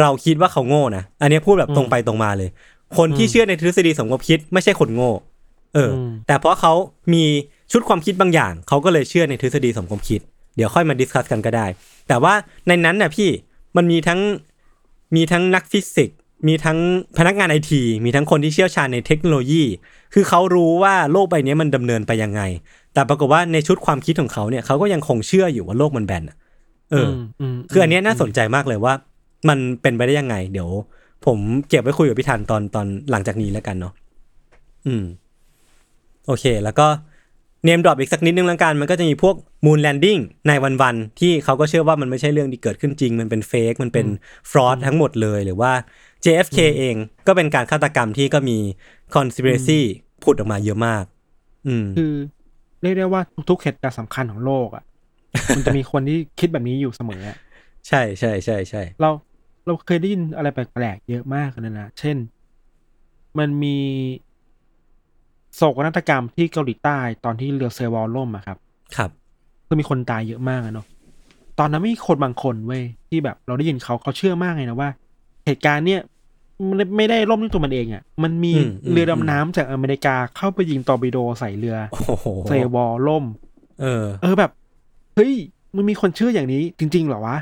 [0.00, 2.48] เราคิดว่าเขาโง่นะ อันนี้พูดแบบตรงไปตรงมาเลย
[2.98, 5.10] คนที่เชื่อในทฤษฎีสมคบคิดไม่ใช่คนโง่
[5.74, 6.72] เออ อืมแต่เพราะเขา
[7.12, 7.24] มี
[7.72, 10.20] ชุดความคิดบางอย่าง เขาก็เลยเชื่อในทฤษฎีสมคบคิด
[10.56, 11.66] เดี๋ยวค่อยมา discuss กันก็ได้
[12.08, 12.34] แต่ว่า
[12.66, 13.28] ในนั้นน่ะพี่
[13.76, 14.20] มันมีทั้ง
[15.16, 16.78] มีทั้งนักฟิสิกส์มีทั้ง
[17.18, 19.64] พนักงานไอทีมีทั้งคนที่เชี่ยวชาญในเทคโนโลยี
[20.14, 22.42] คือเขารู้ว่าโลกใบนี้มันดำเนินไปยังไง
[22.94, 26.36] แต่ปรากฏว่าในชุดความคิดของเขาเนี่ยเขาก็ยังคงเชื่ออยู่ว่าโลกมันแบนอะ
[26.90, 27.10] เออ
[27.40, 28.94] อืมคืออันเนี้ยน่าสนใจมากเลยว่า
[29.48, 30.70] มันเป็นไปได้ยังไง เดี๋ยว
[31.26, 31.38] ผม
[31.68, 33.92] เก็บไว้คุยกับพี่ธันตอนตอนหลังจากนี้แล้วกันเนาะ
[34.86, 35.04] อืม
[36.26, 36.86] โอเค แล้วก็
[37.66, 40.52] name drop อีกสักนิดนึงแล้วกัน มันก็จะมีพวก moon landing ใน
[40.82, 44.06] วันๆ ที่เขาก็เชื่อว่ามันไม่ใช่เรื่องที่เกิดขึ้นจริง มันเป็น fake มันเป็น
[44.50, 45.72] fraud ทั้งหมดเลยหรือว่า
[46.24, 48.58] JFK เองก็เป็นการฆาตกรรมที่ก็มี
[49.14, 49.80] conspiracy
[50.22, 51.04] พูดออกมาเยอะมาก
[51.66, 52.12] อืมคือ
[52.82, 54.84] เรียกได้ว่าทุกๆเหตุการณ์สำคัญของโลกอะ
[55.56, 57.38] มันจะมีคนที่คิดแบบนี้อยู่เสมออะ
[57.88, 59.10] ใช่ใช่ใช่ใช่เรา
[59.66, 62.16] เราเคยได้ยินอะไรแปลกๆเยอะมากเลยนะ เช่น
[63.38, 63.76] มันมี
[65.56, 68.58] โศกนาฏกรรมที่เกาหลีใต้ตอนที่เรือเซอร์วอลล่มอะครับ
[68.96, 69.10] ครับ
[69.66, 70.86] คือมีคนตายเยอะมากอะเนาะ
[71.58, 74.90] ตอนนั้นมีคนบางคนเว้ยที่แบบเราได้ยินเขาเขาเชื่อมากเลยนะว่า
[75.46, 76.00] เหตุการณ์เนี้ย
[76.68, 83.24] มันไม่ได้ล่มด้วยตัวมันเองอะมันมีอืมอืมเรือดำน้ำจากอเมริกาเข้าไปยิงตอร์ปิโดใส่เรือโอ้โหเซอร์วอลล่ม
[83.80, 84.50] เออ เออแบบ
[85.14, 85.32] เฮ้ย
[85.76, 87.36] มันมีคนเชื่ออย่างนี้จริง ๆ เหรอวะ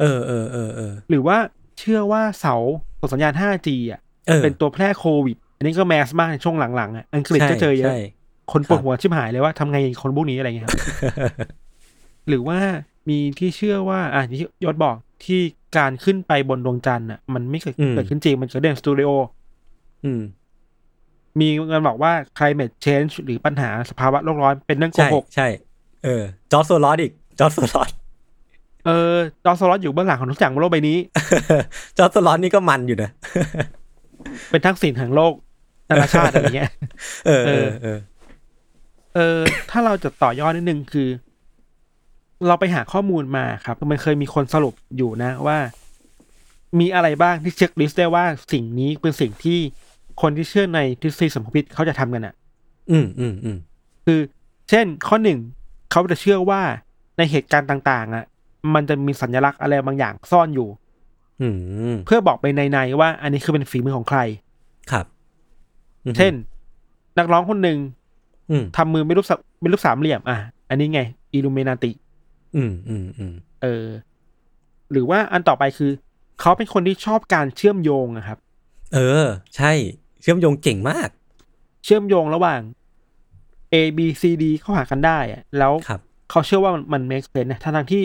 [0.00, 1.36] เออเออเออเออหรือว่า
[1.78, 2.56] เชื่อว่าเสา
[3.00, 8.00] ส่งสัญญาณ 5G อะเออเป็นตัวแพร่โควิด อันนี้ก็ mass มากในช่วงหลังๆอะอังกฤษก็เจอเยอะใช่
[8.52, 10.74] คนปวดหัวชิบหายเลยว่าทำไงคนพวกนี้อะไรเงี้ยครับ
[12.28, 12.58] หรือว่า
[13.08, 15.40] มีที่เชื่อว่าอะที่ยศบอกที่
[15.76, 19.08] การขึ้นไปบนดวงจันทร์อะมันไม่เคยอืมเกิดขึ้นจริง มันเกิดในสตูดิโอ
[20.04, 20.20] อืม
[21.40, 25.48] มีการบอกว่า climate change หรือปัญหาสภาวะโลกร้อนเป็นเรื่องโกหกใช่ใช่
[26.04, 27.90] เออ จอร์จโซรอสอีก จอร์จโซรอส
[28.86, 30.98] เออ จอร์จโซรอสอยู่เบื้องหลังของทุกอย่างบนโลกใบนี้
[31.98, 33.10] จอร์จโซรอสนี่ก็มันอยู่นะ
[34.50, 35.32] เป็นทักษิณแห่งโลก
[35.90, 36.70] นานาชาติอะไรเงี้ย
[37.26, 37.98] เออเออ เออ
[39.16, 41.08] เออ ถ้าเราจะต่อยอดนิดนึงคือ
[42.46, 45.58] เราไปหาข้อมูลมาครับ มันเคยมีคนสรุปอยู่นะว่า
[46.78, 49.58] มีอะไรบ้างที่เช็คลิสต์ได้ว่าสิ่งนี้เป็นสิ่งที่
[50.22, 52.34] คนที่เชื่อในทฤษฎีสมคบคิดเขาจะทำกันอะ
[52.90, 53.58] อืมอืมอืม
[54.06, 54.20] คือ
[54.70, 55.38] เช่น ข้อหนึ่ง
[55.90, 56.62] เขาจะเชื่อว่า
[57.16, 58.24] ในเหตุการณ์ต่าง ๆ อะ
[58.74, 60.68] มันจะมีสัญลักษณ์อะไรบางอย่างซ่อนอยู่
[61.42, 61.48] อื
[61.92, 64.20] มเพื่อบอกไปในๆว่า อันนี้คือเป็นฝีมือของใคร
[64.90, 65.19] ครับอืม
[66.16, 66.32] เช่น
[67.18, 67.78] นักร้องคนหนึ่ง
[68.50, 71.00] อืมทำมือเป็นรูปสามเป็นรูปสามเหลี่ยม อะ อันนี้ไง
[71.32, 71.90] อิลูเมนาติ
[72.56, 73.86] อืมอืมอืมเออ
[74.90, 75.90] หรือว่าอันต่อไปคือ
[76.40, 78.38] เขาเป็นคนที่ชอบการเชื่อมโยงอะครับ
[78.94, 79.72] เออ ใช่
[80.20, 81.08] เชื่อมโยงเก่งมาก
[81.84, 82.60] เชื่อมโยงระหว่าง
[83.74, 88.02] A B C D เข้าหากันได้อะแล้วครับเขาเชื่อว่ามันมัน make sense นะทั้งๆที่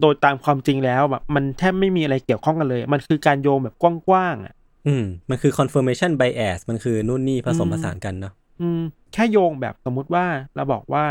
[0.00, 3.74] โดยตามความจริงแล้วแบบมันแทบไม่มีอะไรเกี่ยวข้องกันเลย มันคือการโยงแบบ
[4.08, 4.54] กว้างๆอะ
[4.86, 8.80] อืมมันคือ confirmation bias มันคือนู่นนี่ผสมอืมผสานกันเนาะอืม
[9.12, 10.24] แค่โยงแบบสมมุติว่า
[10.56, 11.04] เราบอกว่า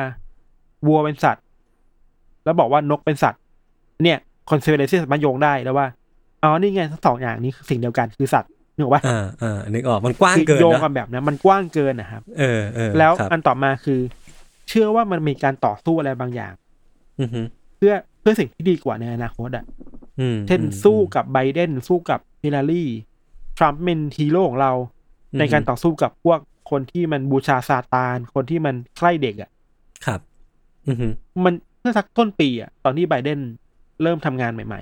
[0.87, 1.43] วัวเป็นสัตว์
[2.45, 3.41] แล้วบอกว่านกเป็นสัตว์
[4.03, 4.17] เนี่ย
[4.49, 5.87] concept สามารถโยงได้แล้วว่า
[6.43, 13.99] อ๋อนี่ไงทั้งสองอย่างนี้คือสิ่งเดียวกันคือสัตว์นึกออกปะอ่าอ่านึกออกมันกว้างคือเกินโยงเนกัอะนแบบนั้นมันกว้างเกินนะครับ เออเออแล้วครับอันต่อมาคือ
[14.69, 16.53] เชื่อว่ามันมีการต่อสู้อะไรบางอย่าง
[17.19, 17.41] อือฮึ
[17.77, 19.65] เพื่อเพื่อสิ่งที่ดีกว่าในอนาคตอะ
[20.19, 22.85] อืมเช่นอืมสู้กับไบเดนสู้กับฮิลลารี
[23.59, 24.71] ทรัมป์เป็นฮีโร่ของเรา
[25.31, 26.39] อืมในการต่อสู้กับพวก
[26.71, 29.49] คนที่มันบูชาซาตาน คนที่มันใกล้เด็กอะ
[30.05, 30.19] ครับ
[30.87, 31.07] อือฮึ
[31.43, 33.39] มันเมื่อสักต้นปีอะ ตอนที่ไบเดน
[34.03, 34.81] เริ่มทำงานใหม่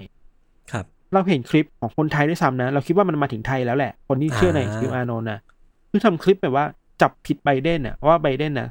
[0.71, 5.39] ครับๆเราเห็นคลิปของคนไทยด้วยซ้ำนะ เราคิดว่ามันมาถึงไทยแล้วแหละ คนที่เชื่อในอ่าคิวอาร์โนนะ
[5.89, 6.65] คือทำคลิปแบบว่า
[7.01, 8.67] จับผิดไบเดนอะว่าไบเดนน่ะ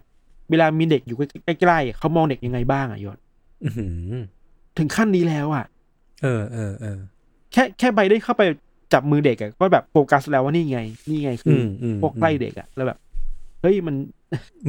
[0.51, 3.19] เวลามีเด็กอยู่ใกล้ๆเขามองเด็กยังไงบ้างอะยศ
[3.64, 4.14] อือหือ
[4.79, 5.64] ถึงขั้นนี้แล้วอะ
[6.23, 6.99] เออเออเออ
[7.53, 8.42] แค่แค่ไบเดนเข้าไป
[8.92, 12.99] จับมือเด็กอะก็แบบโฟกัสแล้วว่านี่ไง นี่ไงคือออืมพวกใกล้เด็กอะแล้วแบบ
[13.62, 13.96] เฮ้ยมัน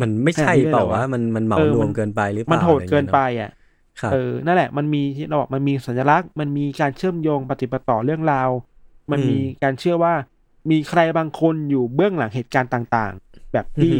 [0.02, 8.50] มันไม่ใช่ขนาดนี้เลยเปล่าเหรอวะว่ามันมันเหมาเออรวมัมนเกินไปหรือเปล่ามันโหดเกินไปอะรงี้ยอะเนอะครับเออนั่นแหละ มันมีที่เราบอกมันมีสัญลักษณ์ มันมีการเชื่อมโยงปฏิปต่อเรื่องราว
[9.12, 10.14] มันมีการเชื่อว่า
[10.72, 13.94] มีใครบางคนอยู่เบื้องหลังเหตุการณ์ต่าง ๆ แบบที่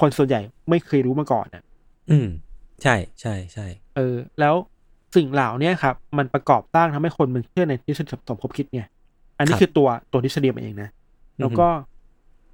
[0.00, 1.62] คนส่วนใหญ่ไม่เคยรู้มาก่อนอะ
[2.10, 2.28] อืม
[2.82, 4.54] ใช่ใช่ใช่เออ แล้ว
[5.16, 8.82] สิ่งเหล่าเนี้ยครับ มันประกอบสร้างทำให้คนมันเชื่อในทฤษฎีสมคบคิดไง
[9.38, 10.88] อันนี้คือตัวตัวทฤษฎีมันเองนะ
[11.40, 11.68] แล้วก็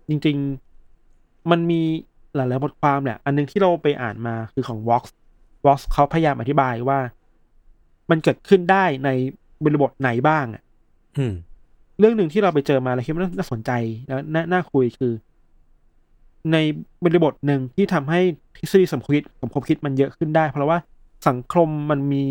[0.08, 0.36] จริง
[0.92, 1.82] ๆ มันมี
[2.34, 5.02] หลายๆบทความแหละ อันหนึงที่เราไปอ่านมาคือของ Vox
[5.66, 6.98] Vox เขาพยายามอธิบายว่า
[8.10, 9.10] มันเกิดขึ้นได้ใน
[9.64, 10.62] บริบทไหนบ้างอะ
[11.18, 11.32] อืม
[11.98, 13.70] เรื่องหนึ่งที่เราไปเจอมาแล้วคิดว่าน่าสนใจ
[14.06, 15.12] แล้วน่าน่าคุยคือ
[16.52, 16.56] ใน
[17.04, 18.20] บริบทหนึ่งที่ทำให้
[18.56, 20.78] ทฤษฎีสมคบคิดสมคบคิดมันเยอะขึ้นได้ เพราะว่า
[21.28, 22.22] สังคมมันมี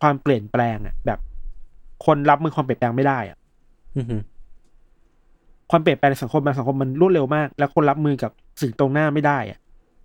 [0.00, 1.18] ความเปลี่ยนแปลงอะแบบ
[2.06, 3.43] คนรับมือความเปลี่ยนแปลงไม่ได้อะอือหือ
[5.70, 8.30] ความเปลี่ยนแปลงในสังคมในสังคมมันรวดเร็วมาก แล้วคนรับมือกับ
[8.60, 9.58] สิ่งตรงหน้าไม่ได้อะ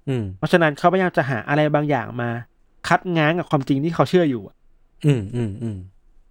[0.09, 2.29] อืมเพราะฉะนั้นเขาพยายามจะหาอะไรบางอย่างมา
[2.87, 4.55] คัดง้างกับความจริงที่เขาเชื่ออยู่อะ
[5.05, 5.77] อืมอืมอืม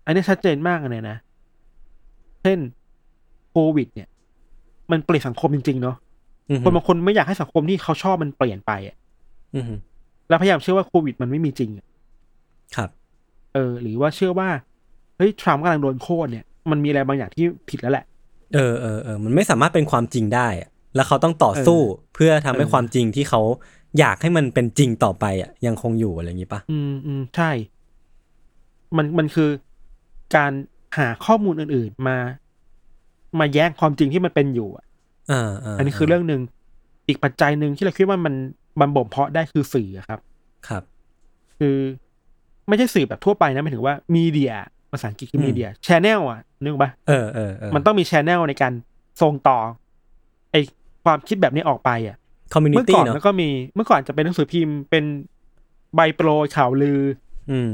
[0.07, 1.17] อันนี้ชัดเจนมากเลยนะ
[2.43, 2.59] เช่น
[3.51, 4.09] โควิด เนี่ย
[4.91, 5.97] มันเปลี่ยนสังคมจริง ๆ เนาะ
[6.51, 8.97] อือหืคนอบางคนไม่อยากให้สังคมที่เขาชอบมันเปลี่ยนไปอะ
[9.57, 9.79] อือหือ
[10.29, 11.87] แล้วพยายามเชื่อว่าโควิดมันไม่มีจริงอะ
[12.77, 12.91] ครับ
[13.55, 14.49] เออ หรือว่าเชื่อว่า
[15.17, 18.05] เฮ้ยทรัมป์กำลังโดนโค่นเนี่ย มันมีอะไรบางอย่างที่ผิดแล้วแหละ
[18.55, 21.81] เออเออเออมันไม่สามารถเป็นความจริงได้อะแล้วเขาต้องต่อสู้
[22.15, 23.41] เพื่อทำให้เออความจริงที่เขา
[23.99, 27.51] อยากให้มันเป็นจริงต่อไปอะยังคงอยู่อะไรอย่างนี้ปะอืมอืมใช่
[28.97, 29.51] มันมันคือ
[30.37, 30.53] การ
[30.99, 32.17] หาข้อมูลอื่น ๆ มา
[33.41, 34.85] มาแย้งความจริงที่มันเป็นอยู่อะ
[35.31, 36.41] อ่าาอันนี้คือเรื่องหนึ่ง
[37.09, 38.35] อีกปัจจัยหนึ่งที่เราคิดว่ามัน
[38.81, 40.21] มันบ่มเพาะได้คือสื่ออะครับ
[40.69, 40.83] ครับ
[41.59, 41.77] คือ
[42.69, 44.53] ไม่ใช่สื่อแบบทั่วไปนะหมายถึงว่า media
[44.93, 48.73] ภาษาอังกฤษคือ media channel อะนึกออกปะเออเออเออมันต้องมี channel ในการ
[49.23, 49.59] ส่งต่อ
[50.53, 50.57] ไอ
[51.05, 52.17] ความคิดแบบนี้ออกไปอะ
[52.55, 55.05] community เมื่อก่อนเนาะมันก็มีเมื่อก่อนจะเป็นหนังสือพิมพ์เป็น
[55.95, 57.01] ใบโปรยข่าวลือ
[57.51, 57.73] อืม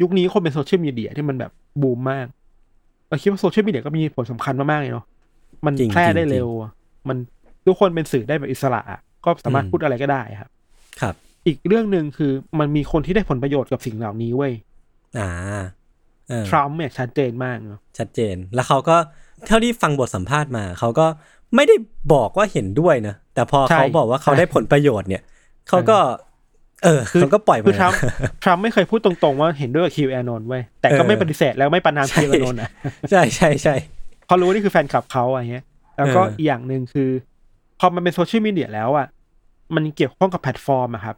[0.00, 2.26] ยุคนี้คนเป็น social media ที่มันแบบบูมมาก
[3.08, 5.04] เราคิดว่า social media ก็มีผลสำคัญมากๆเลยเนาะ
[5.66, 6.70] มันจริงแพร่ได้จริงเร็วอะ
[7.08, 7.16] มัน
[7.66, 10.50] ทุกคนเป็นสื่อได้แบบอิสระอะก็สามารถอืมพูดอะไรก็ได้ครับ
[11.00, 11.14] ครับ
[11.46, 14.52] อีกเรื่องหนึ่งคือมันมีคนที่ได้ผลประโยชน์กับสิ่งเหล่านี้เว้ย
[15.18, 15.64] อ่าเออ
[16.48, 18.96] ทรัมป์เนี่ยชัดเจนมากเนอะชัดเจนแล้วเขาก็
[19.46, 21.06] เท่าที่ฟังบทสัมภาษณ์มา เขาก็
[21.56, 21.76] ไม่ได้
[22.14, 25.22] บอกว่าเห็นด้วยนะ แต่พอเขาบอกว่าเขาได้ผลประโยชน์เนี่ย
[25.68, 25.98] เขาก็
[26.84, 28.00] เออเขาก็ปล่อยคือมาทรัมป์
[28.44, 32.70] ทรัมป์ไม่เคยพูดตรงๆว่าเห็นด้วยกับ QAnon เว้ยแต่ก็เออไม่ปฏิเสธแล้วไม่ประณามใช่ QAnon นะ
[33.10, 33.74] ใช่ใช่ใช่
[34.26, 35.64] เขารู้ว่านี่คือแฟนคลับเขาอะไรเงี้ย
[35.96, 37.10] แล้วก็เอออีอีกอย่างหนึ่งคือ
[37.80, 39.06] พอมันเป็น social media แล้วอะ
[39.74, 41.16] มันเกี่ยวข้องกับแพลตฟอร์มอะครับ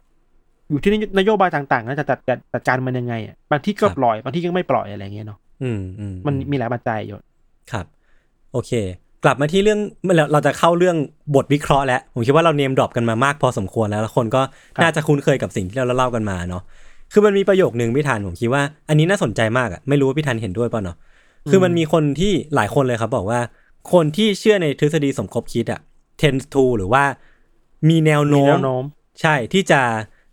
[0.73, 7.17] อยู่ที่นโยบายต่างๆนะจะจัดจัดจัดการมันยังไงอะบางที่ก็ปล่อยบางที่ก็ไม่ปล่อยอะไรเงี้ยเนาะอืมอืมมันมีหลายปัจจัยอยู่
[7.71, 7.85] ครับ
[8.53, 8.71] โอเค
[9.23, 9.79] กลับมาที่เรื่อง
[10.15, 10.97] เราเราจะเข้าเรื่อง
[11.35, 14.41] บทวิเคราะห์แล้ว ผมคิดว่าเราเนมดรอปกันมามากพอสมควรแล้วแล้วคนก็
[14.83, 16.63] น่าจะคุ้นเคยกับสิ่งที่เราเล่ากันมาเนาะ
[17.11, 20.97] คือมันมีประโยคนึงพี่ธันผมคิดว่าอันนี้น่าสนใจมากอะไม่รู้ว่าพี่ธันเห็นด้วยเปล่าเนาะ
[21.49, 23.39] คือมันมีคนที่หลายคนเลยครับบอกว่า
[23.93, 25.79] คนที่เชื่อในทฤษฎีสมคบคิดอะ
[26.21, 27.03] tends to หรือว่า
[27.89, 28.83] มีแนวมีโน้แนมวโน้ม
[29.21, 29.81] ใช่ที่จะ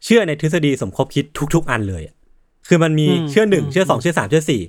[0.05, 2.15] เชื่อในทฤษฎีสมคบคิดทุก ๆ อันเลยอะ
[2.69, 4.63] คือมันมีอืมเชื่อหนึ่งอืมเชื่อสองเชื่อสามเชื่อสี่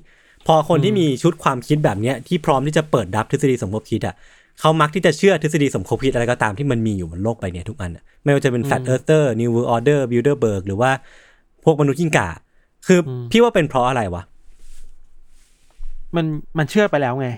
[0.46, 4.14] พอคนที่มีชุดความคิดแบบเนี้ยที่พร้อมที่จะเปิดรับทฤษฎีสมคบคิดอะ
[4.60, 10.90] เขามักที่จะเชื่อทฤษฎีสมคบคิดอะไรก็ตามที่มันมีอยู่บนโลกใบเนี้ยทุกอันอะไม่ว่าจะเป็น flat earther new world order bilderberg หรือว่า
[11.64, 12.28] พวกมนุษย์กิ้งก่า
[12.86, 14.22] คืออพี่ว่าเป็นเพราะอะไรวะ
[16.16, 16.26] มัน
[16.58, 17.28] มันเชื่อไปแล้วไง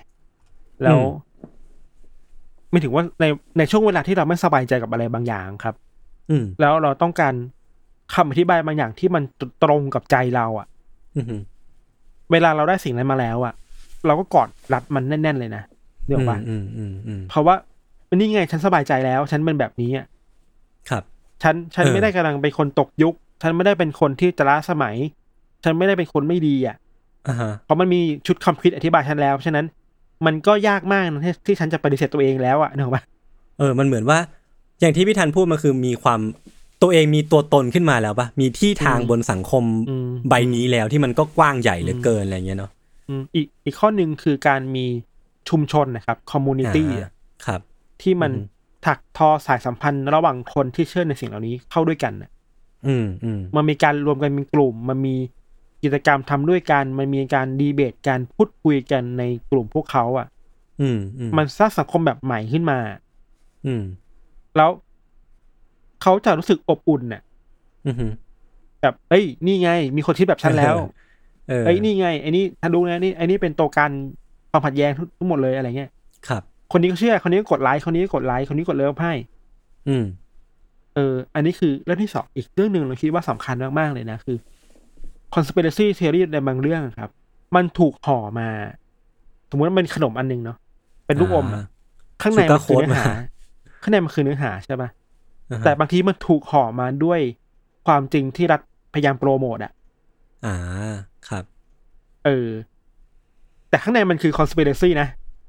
[0.83, 1.07] แล้วอืม
[2.71, 3.25] ไม่ถึงว่าใน
[3.59, 5.75] ในช่วงเวลาที่เราไม่สบายใจกับอะไรบางอย่างครับ
[6.31, 7.35] อืมแล้วเราต้องการ
[8.15, 9.23] คำอธิบายบางอย่างที่มัน
[9.63, 10.67] ตรงกับใจเราอะ
[11.17, 11.43] อืมอืม
[12.33, 13.55] เวลาเราได้สิ่งนั้นมาแล้วอะ
[14.07, 15.63] เราก็กอดรัดมันแน่น ๆ เลยนะ
[16.07, 17.55] เดี๋ยวว่าอืมอืมอืมเพราะว่า
[18.15, 20.07] นี่ไงฉันสบายใจแล้ว ฉันเป็นแบบนี้อะ
[20.91, 21.03] ครับ
[21.43, 24.95] ฉันฉันเออไม่ได้กำลังเป็นคนตกยุค ฉันไม่ได้เป็นคนที่จะล้าสมัย
[25.65, 26.77] ฉันไม่ได้เป็นคนไม่ดีอะ
[27.29, 29.67] อ่าฮะเพราะมันมีชุดคำคิดอธิบายฉันแล้วฉะนั้น
[30.27, 33.03] มันก็ยากมากนะที่ที่ฉันจะปฏิเสธตัวเองแล้วอะนึกออกปะ
[33.59, 34.19] เออ มันเหมือนว่า
[34.81, 36.21] อย่างที่พี่ธันพูดมันคือมีความ
[36.83, 42.71] ตัวเองมีตัวตนขึ้นมาแล้วปะมีที่ทางบนสังคมอืมใบนี้แล้วที่มันก็กว้างใหญ่เหลือเกินอะไรเงี้ยเนาะ
[43.09, 44.87] อืมอีกอีกข้อหนึ่งคือการมี
[45.49, 47.11] ชุมชนนะครับคอมมูนิตี้อ่า
[47.47, 47.61] ครับ
[48.03, 48.53] ที่มันอืม
[48.87, 52.31] ถักทอสายสัมพันธ์ระหว่างคนที่เชื่อในสิ่งเหล่านี้เข้าด้วยกันน่ะ
[52.87, 55.17] อืมอืมมันมีการรวมกันเป็นกลุ่ม มันมี
[55.83, 60.27] กิจกรรมทำด้วยกัน มันมีการดีเบตการพูดคุยกันในกลุ่มพวกเขาอะ
[60.81, 62.79] อืมอืมมันสร้างสังคมแบบใหม่ขึ้นมา
[63.67, 63.83] อืม
[64.57, 64.71] แล้ว
[66.05, 67.23] เขาจะรู้สึกอบอุ่นน่ะ
[67.87, 67.95] อืม
[68.83, 70.77] แบบเอ้ย นี่ไง มีคนคิดแบบฉันแล้ว
[71.49, 73.91] เออเอ้ยนี่ไงไอ้นี่ฉันรู้นะนี่ไอ้นี่เป็นตัวการ
[74.51, 75.91] ความขัดแย้งทั้งหมดเลยอะไรเงี้ย
[76.29, 79.13] ครับ คนนี้ก็เชื่อ คนนี้ก็กดไลค์คนนี้ก็กดไลค์คนนี้กดเลิฟให้
[79.89, 80.05] อืม
[80.95, 84.37] เออ อันนี้คือเรื่องที่สองอีกเรื่องหนึ่งเราคิดว่าสำคัญมากๆเลยนะคือ
[85.35, 87.11] conspiracy theory ในบางเรื่องอะครับ
[87.55, 88.49] มันถูกห่อมา
[89.51, 90.57] สมมติว่ามันขนมอันหนึงเนาะ
[91.07, 91.65] เป็นลูกอมอะอ่า
[92.23, 95.04] ข้างในมันคือ Sugar เนื้อหา coat มาข้างในมันคือเนื้อหาใช่ปะอ่าฮะ
[95.65, 97.21] แต่บางทีมันถูกห่อมาด้วย
[97.87, 98.61] ความจริงที่รัฐ
[98.95, 99.73] พยายามโปรโมทอะ
[100.47, 100.57] อ่า
[101.29, 101.45] ครับ
[102.25, 102.49] เออ
[103.69, 105.09] แต่ข้างในมันคือ conspiracy นะ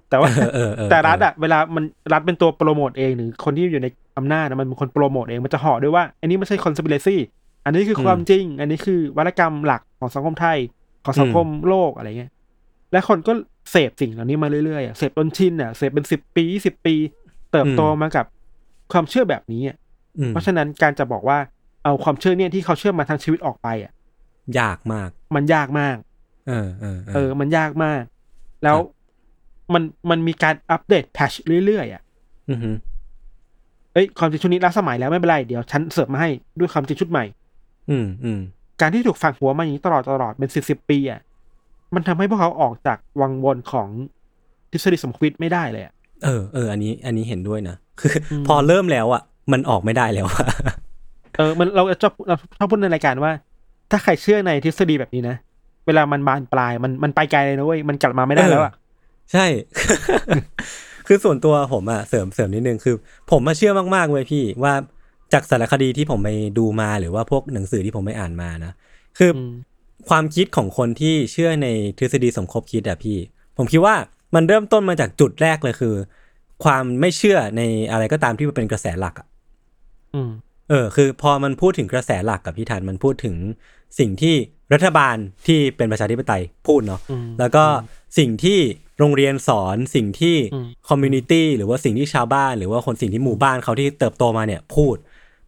[0.10, 7.16] แต่ว่าเออเออเออแต่รัฐอะเวลามันรัฐเป็นตัวโปรโมทเองหรือคนที่อยู่ในอำนาจอะมันเป็นคนโปรโมทเองมันจะห่อด้วยว่า อันนี้ไม่ใช่ conspiracy
[7.66, 10.58] อันนี้คือความจริง อันนี้คือวัฒกรรมหลักของสังคมไทย
[11.06, 12.32] ของสังคมโลกอะไรเงี้ย
[12.92, 13.32] และคนก็
[13.72, 16.96] เสพสิ่งเหล่านี้มาเรื่อยๆอะเสพจนชินอะเสพเป็นสิบปีสิบปี
[17.52, 18.26] เติบโตมากับ
[18.92, 19.85] ความเชื่อแบบนี้อะอืม
[20.30, 21.38] เพราะฉะนั้นการจะบอกว่า
[21.84, 23.92] เอาความเชื่อเนี่ยที่เขาเชื่อมาทั้งชีวิตออกไปอะ
[24.60, 25.98] ยากมาก มันยากมาก
[26.48, 28.02] เออเออเออ มันยากมาก
[28.64, 28.78] แล้ว
[29.74, 31.32] มันมันมีการอัปเดตแพช
[31.66, 32.04] เรื่อยๆอะ
[32.50, 32.72] อือฮึ
[33.94, 37.26] เอ้ยความจริงชุดนี้ล้าสมัยแล้วไม่เป็นไรเดี๋ยวฉันเสิร์ฟมาให้ด้วยความจริงชุดใหม่
[37.90, 38.40] อืมอืม
[38.82, 41.22] การที่ถูกฝังหัวมาอย่างนี้ตลอดตลอดเป็นสิบสิบปีอะ
[41.96, 43.88] มันทำให้พวกเขาออกจากวังวนของ
[44.72, 50.48] ทฤษฎีสมคบคิดไม่ได้เลยอะเออเอออันนี้ อันนี้เห็นด้วยนะคืออมพอเริ่มแล้วอะ มันออกไม่ได้แล้วอะ
[51.38, 53.32] เออมันเราจะชอบเราชอบพูดในรายการว่า
[53.92, 55.36] ถ้าใครเชื่อในทฤษฎีแบบนี้นะ
[55.88, 58.74] เวลามันบานปลายมันมันไปไกลเลยนะเว้ยมันกลับมาไม่ได้แล้วอะ
[59.34, 59.46] ใช่
[61.08, 62.96] คือส่วนตัวผมอะเสริมเสริมนิดนึงคือ
[63.32, 64.74] ผมมาเชื่อมากๆเว้ยพี่ว่า
[65.34, 68.72] จากสารคดีที่ผมไปดูมาหรือว่าพวกหนังสือที่ผมไปอ่านมานะ
[69.18, 69.52] คืออม
[70.10, 73.18] ความคิดของคนที่เชื่อในทฤษฎีสมคบคิดอะพี่
[73.58, 73.96] ผมคิดว่า
[74.36, 75.96] มันเริ่มต้นมาจากจุดแรกเลยคือ
[76.64, 79.35] ความไม่เชื่อในอะไรก็ตามที่มันเป็นกระแสหลักอะอืม
[80.70, 83.36] เออ คือพอมันพูดถึงกระแสหลักกับพี่ธันมันพูดถึง
[84.00, 84.36] สิ่งที่
[84.74, 85.16] รัฐบาล
[85.48, 87.64] ที่เป็นประชาธิปไตยพูดเนาะอืมแล้วก็
[88.18, 88.60] สิ่งที่
[89.00, 94.96] โรงเรียนสอนสิ่งที่อืม community หรือว่าสิ่งที่ชาวบ้าน หรือว่าคนสิ่งที่หมู่บ้านเขาที่เติบโตมาเนี่ยพูด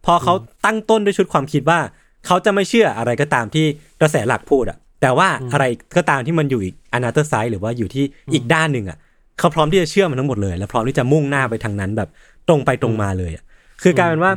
[0.04, 1.80] พอเขาตั้งต้นด้วยชุดความคิดว่า
[2.26, 3.66] เขาจะไม่เชื่ออะไรก็ตามที่
[4.00, 5.64] กระแสหลักพูดอะแต่ว่าอะไร
[5.96, 8.98] ก็ตามที่มันอยู่อีก another side หรือว่าอยู่ที่อีกด้านหนึ่งอะ
[9.38, 12.08] เขาพร้อมที่จะเชื่อมันทั้งหมดเลย และพร้อมที่จะมุ่งหน้าไปทางนั้นแบบ
[12.48, 13.44] ตรงไปตรงมาเลยอะ
[13.82, 14.32] คือกลายเป็นว่า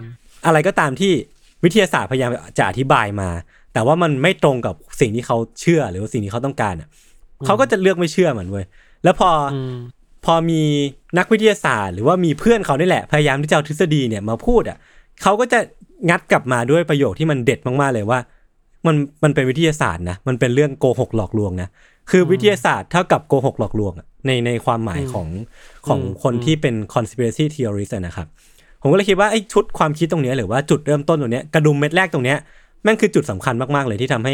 [0.46, 1.14] อะไรก็ตามที่
[1.64, 3.30] วิทยาศาสตร์พยายามจะอธิบายมา
[3.74, 6.90] แต่ว่ามันไม่ตรงกับสิ่งที่เขาเชื่อหรือว่าสิ่งที่เขาต้องการอะ
[7.46, 8.66] เขาก็จะเลือกไม่เชื่อมันเว้ย
[9.04, 9.76] แล้วพอออืม
[10.26, 10.62] พอมี
[11.18, 14.78] นักวิทยาศาสตร์หรือว่ามีเพื่อนเขานี่แหละพยายามที่จะเอาทฤษฎีเนี่ยมาพูดอะ
[15.24, 15.60] เขาก็จะ
[16.10, 18.20] งัดกลับมาด้วยประโยคที่มันเด็ดมากๆเลยว่า
[18.86, 21.70] มันมันเป็นวิทยาศาสตร์นะมันเป็นเรื่องโกหกหลอกลวงนะ
[22.12, 25.28] คือวิทยาศาสตร์เท่ากับโกหกหลอกลวงอะในในความหมายของ
[25.88, 28.28] ของคนที่เป็น conspiracy theorist อะนะครับ
[28.82, 32.38] ผมก็เลยคิดว่าไอ้ชุดความคิดตรงเนี้ยหรือว่าจุดเริ่มต้นตรงเนี้ยกระดุมเม็ดแรกตรงเนี้ย
[32.84, 34.34] แม่งคือจุดสำคัญมากๆเลยที่ทำให้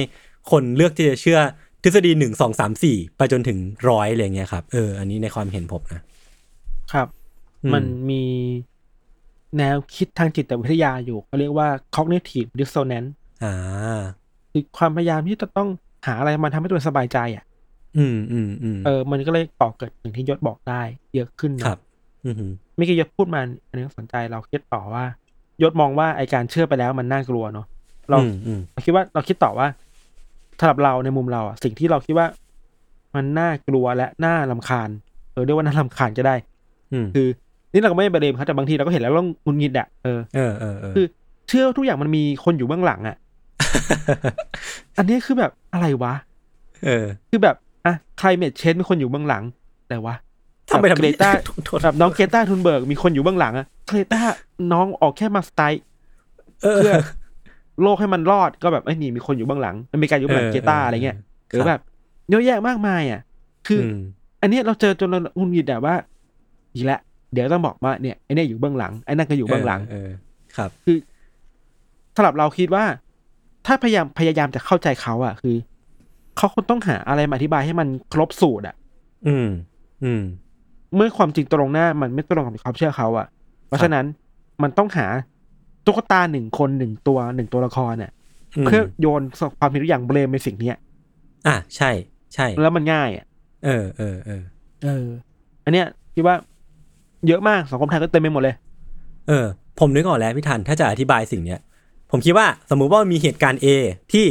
[0.51, 1.39] คนเลือกที่จะเชื่อ
[1.83, 3.57] ทฤษฎีหนึ่งสองสามสี่ไปจนถึง
[3.89, 6.01] ร้อยอะไรเงี้ยครับเอออันนี้ในความเห็นผมนะ
[6.93, 7.07] ครับ
[7.63, 8.23] อืมันมี
[9.57, 13.09] แนวคิดทางจิตวิทยาอยู่เขาเรียกว่า cognitive dissonance
[13.43, 13.53] อ่า
[14.51, 15.69] คือความพยายามที่จะต้อง
[16.07, 17.43] หาอะไรมาทำให้ตัวเองสบายใจอะ
[17.97, 20.81] อืมอืมอืมเออ มันก็เลยก่อเกิดสิ่งที่ยศบอกได้
[21.15, 21.79] เยอะขึ้นนะครับ
[22.25, 25.03] อืมฮึเมื่อกี้ยศพูดมาอันนี้สนใจเราคิดต่อว่า
[25.61, 27.65] ยศมองว่าไอการเชื่อไปแล้วมันน่ากลัวเนาะ
[28.09, 29.67] เราอืมอืมเราคิดว่าเราคิดต่อว่า
[30.59, 32.27] สำหรับเราในมุมเราอะสิ่งที่เราคิดว่า
[33.15, 34.89] มันน่ากลัวและน่าลำคาญ
[35.31, 36.35] เออเรียกว่าน่าลำคาญก็ได้
[36.93, 37.27] อืมคือ
[37.73, 41.05] นี่เราก็ไม่ได้ประเด็นครับแต่บางทีเราก็เห็นแล้วเราหงุนงิดอะเออเออเออเออ คือ
[41.49, 43.15] เชื่อว่าทุกอย่างมันมีคนอยู่เบื้องหลังอะ
[44.97, 46.13] อันนี้คือแบบอะไรวะ
[46.85, 49.43] เออ คือแบบอะใครเมดเชนมีคนอยู่เบื้องหลัง
[49.89, 50.15] แต่วะ
[50.69, 51.29] ทำไปทำเกรตา
[51.65, 54.21] โทษแบบน้องเกรตาทุนเบิร์กมีคนอยู่เบื้องหลังอะเกรตา
[54.71, 55.81] น้องออกแค่มาสไตล์
[56.63, 56.93] เออเพื่อ
[57.81, 61.17] โลกให้มันรอดก็แบบไอ้ยนี่มีคนอยู่เบื้องหลังมันมีการอยู่เบื้องหลังเกรตาอะไรเงี้ย
[61.49, 61.81] หรือแบบ
[62.29, 63.21] เยอะแยะมากมายอะ
[63.67, 63.99] คืออม
[64.41, 65.95] อันเนี้ยเราเจอจนเราหงุนหงิดอะว่า
[66.73, 66.99] อีกแล้ว
[67.33, 70.09] เดี๋ยวต้องบอกว่าเนี่ยไอ้เนี่ยอยู่เบื้องหลังไอ้นั่นก็อยู่เบื้องหลังเออ
[70.57, 70.97] ครับ คือ
[72.15, 72.85] สำหรับเราคิดว่า
[73.65, 75.55] ถ้าพยายามพยายามจะเข้าใจเขาอะคือ
[76.37, 78.75] เขาคงต้องหาอะไรมาอธิบายให้มันครบสูตรอะ
[79.27, 79.47] อืม
[80.03, 80.23] อืม
[80.95, 83.27] เมื่อความจริงตรงหน้ามันไม่ตรงกับความเชื่อเขาอะ
[83.67, 84.05] เพราะฉะนั้น
[84.63, 85.07] มันต้องหา
[85.85, 88.11] ตุ๊กตาหนึ่งคนหนึ่งตัวหนึ่งตัวละครเนี่ย
[88.57, 89.21] อืมเพื่อโยน
[89.59, 90.77] ความผิดทุกอย่างเบลมในสิ่งเนี้ย
[91.47, 91.91] อะใช่
[92.33, 93.25] ใช่ แล้วมันง่ายอะ
[93.65, 94.43] เออเออเออ
[94.83, 95.05] เออ
[95.63, 96.35] อันเนี้ยคิดว่า
[97.27, 98.55] เยอะมากสังคมไทยก็เต็มไปหมดเลย
[99.27, 99.45] เออ
[99.79, 101.59] ผมนึกออกแล้วพี่ทันถ้าจะอธิบายสิ่งเนี้ย
[102.11, 103.65] ผมคิดว่าสมมุติว่ามีเหตุการณ์ A
[104.11, 104.25] ที่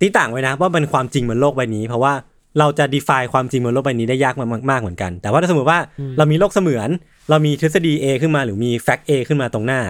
[0.00, 2.12] ตีต่างไว้นะ ว่าเป็นความจริงบนโลกใบนี้ เพราะว่า
[2.58, 6.88] เราจะ define ความจริงบนโลกใบนี้ได้ยากมากมากๆเหมือนกัน แต่ว่าถ้าสมมติว่าอืมเรามีโลกเสมือน
[7.30, 9.80] เรามีทฤษฎี A ขึ้นมาหรือมี fact A ขึ้นมาตรงหน้า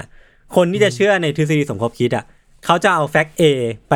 [0.57, 2.25] คนที่จะเชื่อในทฤษฎีสมคบคิดอะ
[2.65, 3.43] เขาจะเอา fact A
[3.91, 3.95] ไป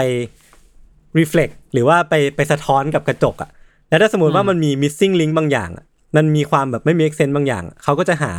[1.19, 3.51] reflect หรือว่าไปไปสะท้อนกับกระจกอะ
[3.89, 5.85] แล้วถ้าสมมติว่ามันมี missing link บางอย่างอะ
[6.17, 8.33] มันมีความแบบไม่ make sense บางอย่างอะเขาก็จะหา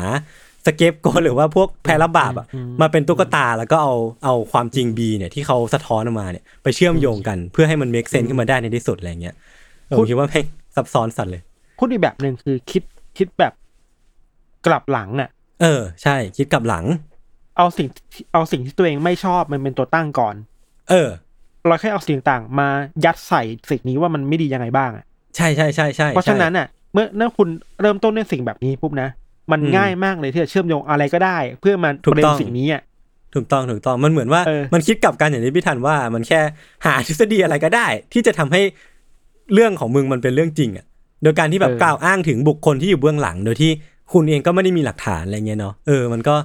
[0.65, 2.47] สเก็ปโกหรือว่าพวกแพรรับบาปอะ
[2.81, 3.93] มาเป็นตุ๊กตาแล้วก็เอา
[4.25, 9.52] เอาความจริง B เนี่ยที่เขาสะท้อนออกมาเนี่ยไปเชื่อมโยงกันเพื่อให้มัน make sense ขึ้นมาได้ในที่สุดอะไรเงี้ยเออ
[9.97, 11.41] ผมคิดว่าแม่งซับซ้อนสัตว์เลย
[11.77, 12.83] พูดอีกแบบหนึ่งคือคิด
[13.17, 13.53] คิดแบบ
[14.65, 15.29] กลับหลังอะ
[15.61, 16.85] เออ ใช่ คิดกลับหลัง
[17.57, 20.35] เอาสิ่งที่เอาสิ่งที่ตัวเองไม่ชอบมันเป็นตัวตั้งก่อน
[20.89, 21.09] เออ
[21.67, 22.67] เราแค่เอาสิ่งต่างมา
[23.05, 27.47] ยัดใส่สิ่งนี้ว่ามันไม่ดียังไงบ้างอะใช่ใช่ใช่ใช่เพราะฉะนั้นอะ เมื่อเมื่อคุณ
[27.81, 29.09] เริ่มต้นด้วยสิ่งแบบนี้ปุ๊บนะ
[29.51, 32.81] มันอืมง่ายมากเลยที่จะเชื่อมโยงอะไรก็ได้ เพื่อมาถูกประเด็ต้นองสิ่งนี้อะ
[33.35, 36.41] ถูกต้องถูกต้องมันเหมือนว่าเออมันคิดกลับกันอย่างที่พี่ทันว่า มันแค่
[36.85, 38.61] หาทฤษฎีอะไรก็ได้ ที่จะทำให้
[39.53, 40.85] เรื่องของมึงมันเป็นเรื่องจริงอะ
[41.23, 43.71] โดยการที่แบบกล่าวอ้างถึงบุคคลที่อยู่เบื้องหลัง โดยที่
[44.13, 46.35] คุณเองก็ไม่ได้มีหลักฐานอะไรเงี้ยเนาะเออมันก็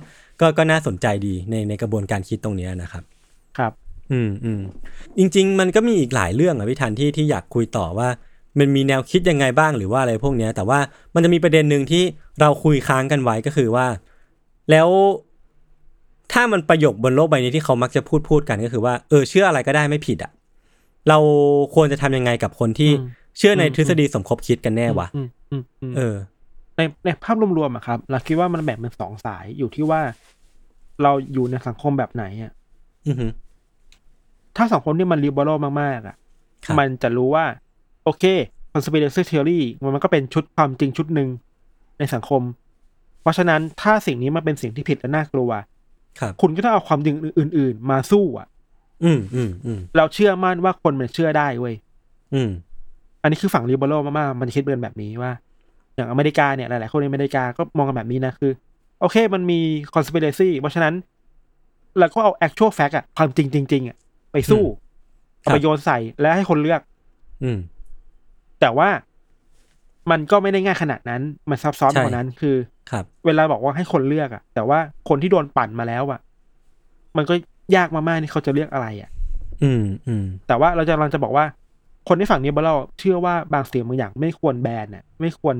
[0.40, 3.02] ก็ก็น่าสนใจดีในในกระบวนการคิดตรงเนี้ยนะครับ
[3.58, 3.72] ครับ
[4.10, 4.60] อืมอืม
[5.18, 8.08] จริง ๆ มันก็มีอีกหลายเรื่องอะพี่ทันที่ที่อยากคุยต่อว่า
[8.58, 10.78] มันมีแนวคิดยังไงบ้างหรือว่าอะไรพวกเนี้ย แต่ว่า
[11.14, 12.02] มันจะมีประเด็นหนึ่งที่
[12.40, 13.86] เราคุยค้างกันไว้ก็คือว่า
[14.70, 14.88] แล้ว
[16.32, 20.30] ถ้ามันประโยคบนโลกใบนี้ที่เขามักจะพูดพูดกันก็คือว่าเออเชื่ออะไรก็ได้ไม่ผิดอะ
[21.08, 21.18] เรา
[21.74, 23.06] ควรจะทำยังไงกับคนที่อืม
[23.38, 26.16] เชื่อในอืมทฤษฎีสมคบคิดกันแน่วะอืมอืมอืมเออ
[26.76, 30.00] ในในภาพรวมๆอะครับ เราคิดว่ามันแบ่งเป็นสองสายอยู่ที่ว่า
[31.02, 32.52] เราอยู่ในสังคมแบบไหนอะ
[33.06, 33.26] อือฮึ
[34.56, 36.16] ถ้าสังคมที่มันลิเบอรัลมากๆอะ
[36.64, 37.44] ครับมันจะรู้ว่า
[38.04, 38.24] โอเค
[38.72, 41.28] conspiracy theory มันมันก็เป็นชุดความจริงชุดหนึ่ง
[41.98, 42.42] ในสังคม
[43.22, 45.50] เพราะฉะนั้นถ้าสิ่งนี้มันเป็นสิ่งที่ผิดและน่ากลัว
[46.20, 48.48] ครับคุณก็ต้องเอาความจริงอื่น ๆ มาสู้อะ
[49.04, 51.74] อืมอืมอืมเราเชื่อมั่นว่าคนมันเชื่อได้เว้ย
[52.34, 52.50] อืม
[53.22, 55.32] อันนี้คือฝั่งลิเบอรัลมากๆมันจะคิดเป็นแบบนี้ว่า
[55.94, 58.52] อย่างอเมริกาเนี่ยหลายๆคนในอเมริกาก็มองกันแบบนี้นะคือ
[59.00, 59.60] โอเคมันมี
[59.94, 60.94] conspiracy เพราะฉะนั้น
[61.98, 63.96] เราก็เอา actual fact อะความจริงจริงๆอะ
[64.32, 64.62] ไปสู้
[65.44, 66.80] ครับเอาไปโยนใส่แล้วให้คนเลือก
[67.42, 67.58] อืม
[68.60, 68.88] แต่ว่า
[70.10, 72.56] มันก็ไม่ได้ง่ายขนาดนั้น มันซับซ้อนใช่กว่านั้นคือ
[72.90, 74.78] ครับ เวลาบอกว่าให้คนเลือกอะแต่ว่า
[75.08, 76.20] คนที่โดนปั่นมาแล้วอะ
[77.16, 77.34] มันก็
[77.76, 79.10] ยากมากๆที่เขาจะเลือกอะไรอะ
[79.62, 81.44] อืมอืมแต่ว่าเราจะเราจะบอกว่า
[82.08, 85.54] คนที่ฝั่งนี้เราเชื่อว่าบางสิ่งบางอย่างไม่ควรแบนน่ะ ไม่ควร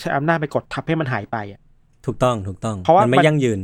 [0.00, 1.60] ใช้อำนาจไปกดทับให้มันหายไปอะ
[2.06, 3.60] ถูกต้องถูกต้องเพราะว่ามันไม่นยั่งยืน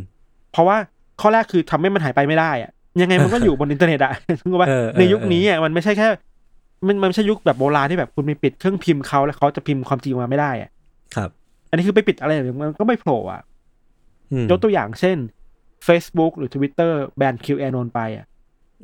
[0.53, 0.77] เพราะว่า
[1.21, 2.71] ข้อแรกคือทำให้มันหายไปไม่ได้อะ
[3.01, 6.09] ยังไงมันก็อยู่บนอินเทอร์เน็ตอะถูกป่ะเออเออในยุคนี้อะมันไม่ใช่แค่
[6.87, 10.71] มันมันไม่ใช่ยุคแบบโบราณที่แบบคุณไปปิดเครื่องพิมพ์เขาแล้วเขาจะพิมพ์ความจริงมาไม่ได้อะ
[11.15, 11.31] ครับ
[11.69, 13.43] อันนี้คือไปปิดอะไรอย่างเงี้ยมันก็ไม่โผล่อะ
[14.33, 15.17] อืมยกตัวอย่างเช่น
[15.87, 18.27] Facebook หรือ Twitter ban QAnon ไปอะ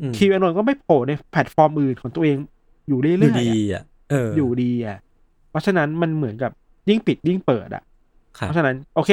[0.01, 2.36] อืม QAnon ก็ไม่โผล่ในแพลตฟอร์มอื่นของตัวเอง
[2.88, 4.99] อยู่เรื่อยๆ อยู่ดีอะอะเออออยู่ดีอะ
[5.51, 6.53] เพราะฉะนั้นมันเหมือนกับ
[6.88, 7.82] ยิ่งปิดยิ่งเปิดอะ
[8.38, 9.11] ครับเพราะฉะนั้นโอเค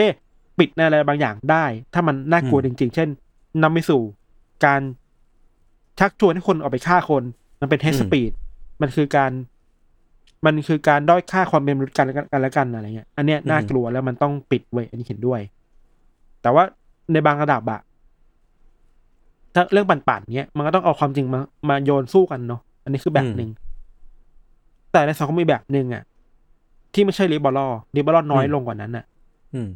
[0.60, 3.10] ปิดในอะไรบางอย่างได้ ถ้ามันน่ากลัวอืจริง ๆ เช่น
[3.64, 4.02] นำไปสู่
[4.66, 4.82] การ
[6.00, 7.24] ชักชวนให้คนออกไปฆ่าคน
[7.62, 8.32] มันเป็น hate speech
[8.82, 9.32] มันคือการ
[10.46, 15.42] มันคือการด้อยค่าความเป็นมนุษย์กันและกันกันและกันอะไรเงี้ย อันเนี้ยน่ากลัวแล้วมันต้องปิดเว้ยอันนี้เห็นด้วย
[16.42, 16.64] แต่ว่า
[17.14, 17.82] ในบางระดับอะ
[19.56, 23.50] ถ้าเรื่องปั่นๆเนี้ยมันก็ต้องเอาความจริงมามาโยนสู้กันเนาะอันนี้คือแบบหนึ่ง
[24.92, 26.04] แต่ในสังคมมีแบบหนึ่งอะ
[26.94, 27.60] ที่ไม่ใช่ลิบอล
[27.96, 29.06] ลิบอลน้อยลงกว่านั้นอะ
[29.54, 29.70] อืม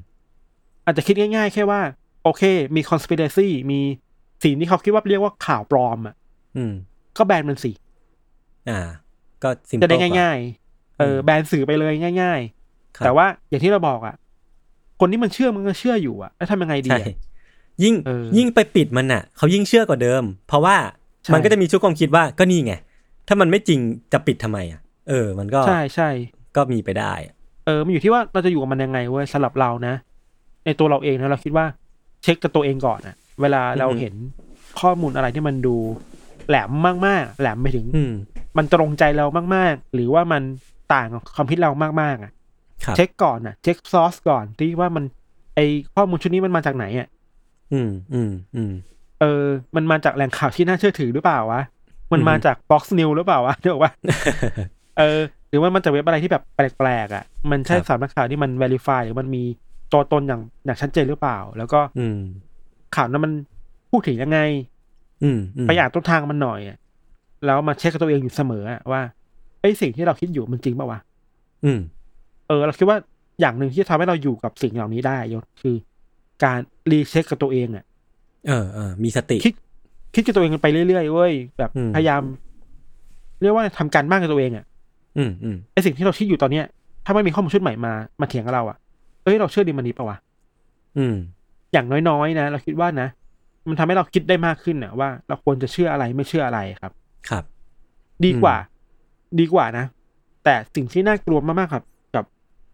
[0.86, 1.82] อาจจะคิดง่าย ๆ แค่ว่า
[2.24, 2.44] โอเค
[2.76, 3.80] มี conspiracy มี
[4.44, 6.16] สิ่งที่เขาคิดว่าเรียกว่าข่าวปลอมอะ
[6.58, 6.74] อืม
[7.18, 7.72] ก็แบนมันสิ
[8.70, 8.80] อ่า
[9.44, 10.38] ก็ซิมจะได้ง่าย
[10.70, 12.42] ๆ เอออืมแบนสื่อไปเลยง่าย
[12.96, 14.16] ครับๆแต่ว่าอย่างที่เราบอกอะ
[15.00, 17.08] คนที่มันเชื่อมันก็เชื่ออยู่อะแล้วทำยังไงดีใช่อะ
[17.84, 20.76] ยิ่งเออยิ่งไปปิดมันอะเขายิ่งเชื่อกว่าเดิม เพราะว่า
[21.24, 22.74] ใช่มันก็จะมีชุดความคิดว่าก็นี่ไง
[23.28, 23.80] ถ้ามันไม่จริง
[24.14, 24.80] จะปิดทำไมอะ
[25.10, 26.10] เออ มันก็ใช่ใช่
[26.56, 27.14] ก็มีไปได้
[27.66, 29.94] เออมันอยู่ที่ว่าเราจะอยู่กับมันยังไงเว้ยสำหรับเรานะ
[30.66, 31.66] ในตัวเราเองนะเราคิดว่า
[32.24, 34.16] เช็คกับตัวเองก่อนอะเวลาเราอือฮึเห็น
[34.82, 35.76] ข้อมูลอะไรที่มันดู
[36.48, 36.72] แหลม
[37.08, 38.14] มากๆ แหลมไปถึงอืม
[38.58, 39.26] มันตรงใจเรา
[39.56, 40.42] มากๆ หรือว่ามัน
[40.94, 41.72] ต่างกับความคิดเรา
[42.02, 42.34] มากๆอะครับ
[42.96, 45.04] เช็คก่อนอะ เช็คซอสก่อนที่ว่ามัน
[45.56, 45.60] ไอ
[45.96, 47.08] ข้อมูลชุดนี้มันมาจากไหนอะ
[47.74, 48.72] อืมอืมอืม
[49.22, 51.62] เออ มันมาจากแหล่งข่าวที่น่าเชื่อถือหรือเปล่าวะ
[52.12, 53.92] มันมาอือฮึจาก Fox News หรือเปล่าวะเดี๋ยวว่า
[54.98, 55.20] เออ
[55.50, 59.44] หรือว่ามันจากเว็บอะไรที่แบบแปลกๆอะ มันใช่ครับสำนักข่าวที่มัน verify หรือมันมี
[59.94, 62.18] ตัวตนอย่างอย่างชัดเจนหรือเปล่า แล้วก็ อืม
[62.96, 63.32] ข่าวนั้นมัน
[63.90, 64.40] พูดถึงยังไง
[65.24, 66.78] อืมอืมไปอ่านต้นทางมันหน่อยอะ
[67.46, 69.02] แล้วมาเช็คกับตัวเองอยู่เสมออะว่า
[69.62, 71.00] ไอ้ยสิ่งที่เราคิดอยู่มันจริงเปล่าวะ
[71.66, 71.80] อืม
[72.50, 72.98] เออเราคิดว่า
[73.40, 75.76] อย่างหนึ่งที่ทำให้เราอยู่กับสิ่งเหล่านี้ได้ยศคือ
[76.44, 76.60] การ
[76.92, 77.86] รีเช็คกับตัวเองอะ
[78.48, 79.54] เออเออมีสติคิด
[80.16, 82.22] คิดกับตัวเองไปเรื่อยๆเว้ยแบบอืมพยายาม
[83.42, 84.66] เรียกว่าทำการบ้านกับตัวเองอะ
[85.18, 86.66] อืมอืมไอสิ่งที่เราคิดอยู่ตอนเนี้ย
[87.06, 88.78] ถ้าไม่มีข้อมูลชุดใหม่มามาเถียงกับเราอะ
[89.24, 90.18] เอ้ยเราเชื่อดีมันนี้ปะวะ
[90.98, 91.16] อืม
[91.74, 93.08] อย่างน้อยๆนะเราคิดว่านะ
[93.68, 96.92] มันทำให้เราคิดได้มากขึ้นนะว่า เราควรจะเชื่ออะไรไม่เชื่ออะไรครับ
[97.30, 97.44] ครับ
[98.26, 98.56] ดีกว่า
[99.40, 99.86] ดีกว่านะ
[100.44, 101.89] แต่สิ่งที่น่ากลัวมากๆครับกับ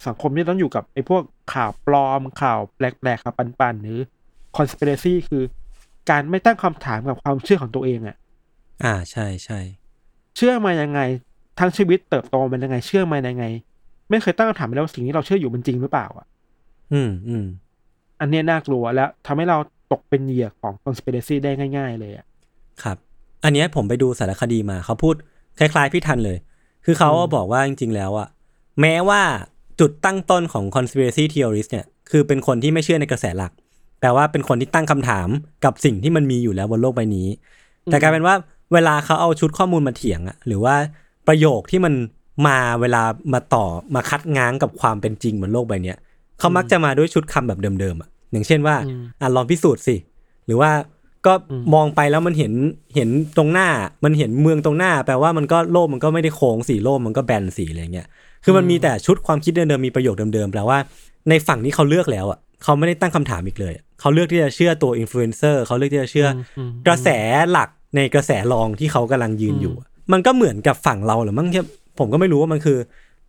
[0.05, 1.21] สังคมที่ต้องอยู่กับไอ้พวก
[1.53, 3.99] ข่าวปลอมข่าวแปลกๆข่าวปันๆหรือ
[4.57, 5.43] conspiracy คือ
[6.09, 8.15] การไม่ตั้งคำถามกับความเชื่อของตัวเองอะ
[8.83, 9.59] อ่าใช่ใช่
[10.35, 10.99] เชื่อมายังไง
[11.59, 13.45] ทั้งชีวิตเติบโตมันยังไง เชื่อมายังไง
[14.09, 16.27] ไม่เคยตั้งคำถามเลยว่าสิ่งที่เราเชื่ออยู่มันจริงหรือเปล่าอะ
[16.93, 17.45] อืมอืม
[18.19, 19.57] อันเนี้ยน่ากลัวแล้วทำให้เรา
[19.91, 22.25] ตกเป็นเหยื่อของ conspiracy ได้ง่าย ๆ เลยอะ
[22.83, 22.97] ครับ
[23.43, 25.15] อันเนี้ยผมไปดูสารคดีมาเขาพูด
[25.59, 26.37] คล้าย ๆ พี่ทันเลย
[26.85, 28.27] คือเขาอะบอกว่าจริง ๆ แล้วอะ
[28.81, 29.21] แม้ว่า
[29.79, 33.51] จุดตั้งต้นของ conspiracy theorist เนี่ยคือเป็นคนที่ไม่เชื่อในกระแสหลัก
[34.01, 35.27] แต่ว่าเป็นคนที่ตั้งคำถาม
[35.65, 37.27] กับสิ่งที่มันมีอยู่แล้วบนโลกใบนี้
[37.85, 38.35] แต่กลายเป็นว่า
[38.73, 40.75] เวลาเขาเอาชุดข้อมูลมาเถียงอะหรือว่า
[41.27, 41.93] ประโยคที่มัน
[42.47, 43.03] มาเวลา
[43.33, 43.65] มาต่อ
[43.95, 45.97] มาคัดง้างกับความเป็นจริงบนโลกใบเนี้ย
[46.39, 49.95] เขามักจะมาด้วยชุดคำแบบเดิมๆอะอย่างเช่นว่าอืมอะลองพิสูจน์สิ
[50.45, 50.71] หรือว่า
[51.25, 52.53] ก็อืมมองไปแล้วมันเห็น
[52.95, 53.67] เห็นตรงหน้า
[54.03, 58.07] มันเห็นเมืองตรงหน้า แปลว่ามันก็โลกมันก็ไม่ได้โค้งสิโลกมันก็แบนสิอะไรเงี้ย
[58.45, 60.77] คือมันมีแต่ชุดความคิดเดิมๆมีประโยคเดิมๆแปลว่า
[61.29, 66.27] ในฝั่งที่เขาเลือกแล้วอะเขาไม่ได้ตั้งคำถามอีกเลยอะเขาเลือกที่จะเชื่อตัวอินฟลูเอนเซอร์เขาเลือกที่จะเชื่อ
[66.57, 67.09] อมกระแส
[67.51, 71.63] หลักในกระแสรองที่เขากำลังยืนอยู่อะมันก็เหมือนกับฝั่งเราหรือมั้งที่
[71.99, 72.77] ผมก็ไม่รู้ว่ามันคือ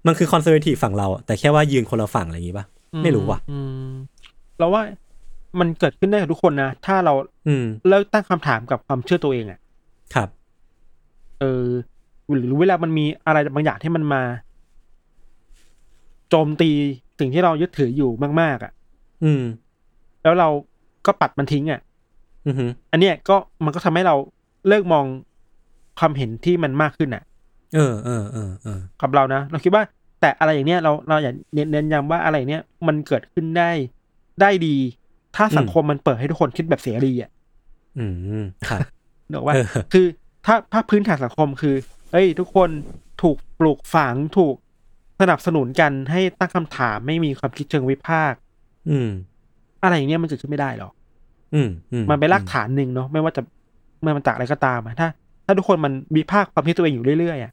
[0.06, 2.66] มันคือคอนเซอร์เวทีฟฝั่งเราอะแต่แค่ว่ายืนคนละฝั่งอะไรอย่างงี้ป่ะ
[3.02, 3.58] ไม่รู้ว่ะอื
[3.88, 3.90] ม
[4.58, 4.82] เราว่า
[5.60, 7.12] มันเกิดขึ้นได้กับทุกคนนะ ถ้าเรา
[7.48, 9.58] อืมเลิกตั้งคำถามกับความเชื่อตัวเองอะ่ะ
[10.14, 10.28] ครับ
[11.40, 11.66] เออ
[12.30, 14.22] หรือเวลามันมีอะไรบางอย่างที่มันมา
[16.31, 16.70] โจมตี
[17.18, 18.11] สิ่งที่เรายึดถืออยู่
[18.41, 18.72] มาก ๆอะ่ะ
[19.24, 19.43] อืม
[20.22, 20.49] แล้วเรา
[21.07, 21.81] ก็ปัดมันทิ้งอะ่ะ
[22.47, 24.14] อือฮึอันเนี้ยก็มันก็ทำให้เรา
[24.68, 25.05] เลิกมอง
[25.99, 27.22] ความเห็นที่มันมากขึ้นอะ
[27.74, 29.83] เออเออเออเออกับเรานะเราคิดว่า
[30.20, 33.70] แต่อะไรอย่างเนี้ยเราเราอยากเน้นเน้นย้ำว่าอะไรเนี้ยมันเกิดขึ้นได้
[34.41, 34.77] ได้ดี
[35.37, 37.31] ถ้าสังคมมันเปิดให้ทุกคนคิดแบบเสรีอะ
[37.99, 38.07] อื
[38.43, 38.81] มครับ
[39.29, 40.07] เนกว่าเออคือ
[40.47, 41.74] ถ้าถ้าพื้นฐานสังคมคือ
[42.12, 42.70] เอ้ย ทุกคน
[43.22, 44.55] ถูกปลูกฝังถูก
[45.20, 48.38] สนับสนุนกันให้ตั้งคำถามไม่มีความคิดเชิงวิพากษ์
[48.90, 49.08] อืม
[49.82, 50.92] อะไรอย่างเงี้ยมันเกิดขึ้นไม่ได้หรอก
[51.54, 53.42] อืมอืมมันเป็นรากฐานหนึ่งเนาะไม่ว่าจะ
[54.02, 55.08] ไม่มันจากอะไรก็ตามอะถ้า
[55.46, 57.52] ถ้าทุกคนมันวิพากษ์ความคิดตัวเองอยู่เรื่อยๆอะ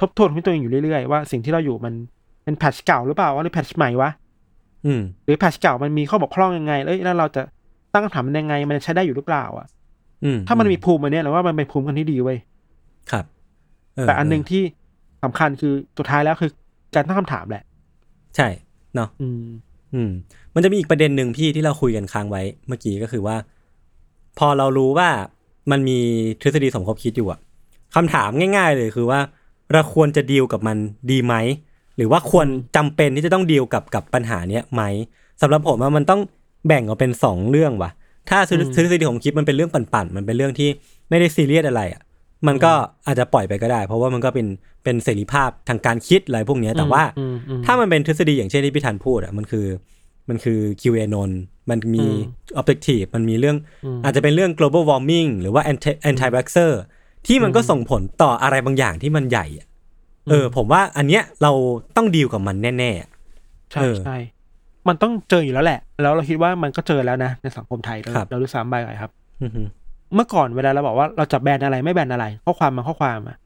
[0.00, 1.94] ทบทวนความคิดตัวเองอยู่เรื่อยๆว่าสิ่งที่เราอยู่มัน
[2.44, 4.10] เป็นแพทชเก่าหรือเปล่าวะหรือแพทชใหม่วะ
[4.86, 7.42] อืม หรือแพทชเก่ามันมีข้อบกพร่องยังไงเอ้ยแล้วเราจะ
[7.92, 9.66] ตั้งคำถามมันยังไง มันจะใช้ได้อยู่หรือเปล่า อะ
[10.24, 12.38] อืมถ้ามันมีภูมิอันเนี้ยเราว่ามันเป็นภูมิกันที่ดีเว้ย
[13.10, 13.24] ครับ
[13.94, 14.62] เแต่อันหนึ่งที่
[15.24, 16.50] สำคัญคือสุดท้ายแล้วคือ
[16.94, 17.64] การตั้งคำถามแหละ
[18.36, 18.48] ใช่
[18.94, 19.44] เนาะอืม
[19.94, 20.10] อืม
[20.54, 23.36] มันจะมีอีกประเด็นหนึ่งพี่ที่เราคุยกันค้างไว้เมื่อกี้ก็คือว่า
[24.38, 25.08] พอเรารู้ว่า
[25.70, 25.98] มันมี
[26.40, 27.40] ทฤษฎีสมคบคิดอยู่อะ
[27.94, 29.20] คำถามง่าย ๆ เลยคือว่า
[29.72, 30.76] เราควรจะดีลกับมัน
[31.10, 31.34] ดีไหม
[31.96, 34.82] หรือว่าควรจำเป็นที่จะต้องดีลกับกับปัญหาเนี้ยไหม
[35.42, 36.20] สำหรับผมว่ามันต้อง
[36.66, 37.90] แบ่งออกเป็นสองเรื่องว่ะ
[38.30, 40.68] ถ้าทฤอืมทฤษฎีสมคบคิดมันเป็นเรื่องปั่นๆมันเป็นเรื่องที่
[41.08, 42.00] ไม่ได้ซีเรียสอะไรอะ
[42.46, 42.72] มันก็
[43.06, 44.46] อาจจะปล่อยไปก็ได้ เพราะว่ามันก็เป็น
[44.84, 49.66] เป็นเสรีภาพทางการคิดอะไรพวกเนี้ยแต่ว่าอืมอืมถ้ามันเป็นทฤษฎีอย่างเช่นที่พี่ธันพูดอะมันคือ
[50.28, 51.30] มันคือ QAnon
[51.70, 52.08] มันมีอื
[52.56, 56.72] ม objective มันมีเรื่องอืมอาจจะเป็นเรื่อง global warming หรือว่า anti anti vaxxer
[57.26, 59.66] ที่มันก็ส่งผลต่ออะไรบางอย่างที่มันใหญ่อะ
[60.30, 61.52] เออ ผมว่าอันเนี้ยเรา
[61.96, 63.08] ต้องดีลกับมันแน่ๆอะ
[63.72, 64.16] ใช่เออใช่
[64.88, 69.10] มันต้องเจออยู่แล้วแหละ แล้วเราคิดว่ามันก็เจอแล้วนะในสังคมไทยเราครับเราดูซ้ำไปก่อนครับ
[69.42, 69.62] อือฮึ
[70.14, 73.36] เมื่อก่อนเวลาเราบอกว่าเราจะแบนอะไรไม่แบนอะไร ข้อความมาข้อความอะ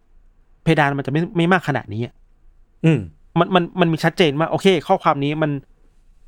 [0.63, 2.15] เพดานมันจะไม่ไม่มากขนาดนี้อะ
[2.85, 3.01] อืม
[3.39, 5.51] มันมันมันมีชัดเจนว่าโอเค ข้อความนี้มัน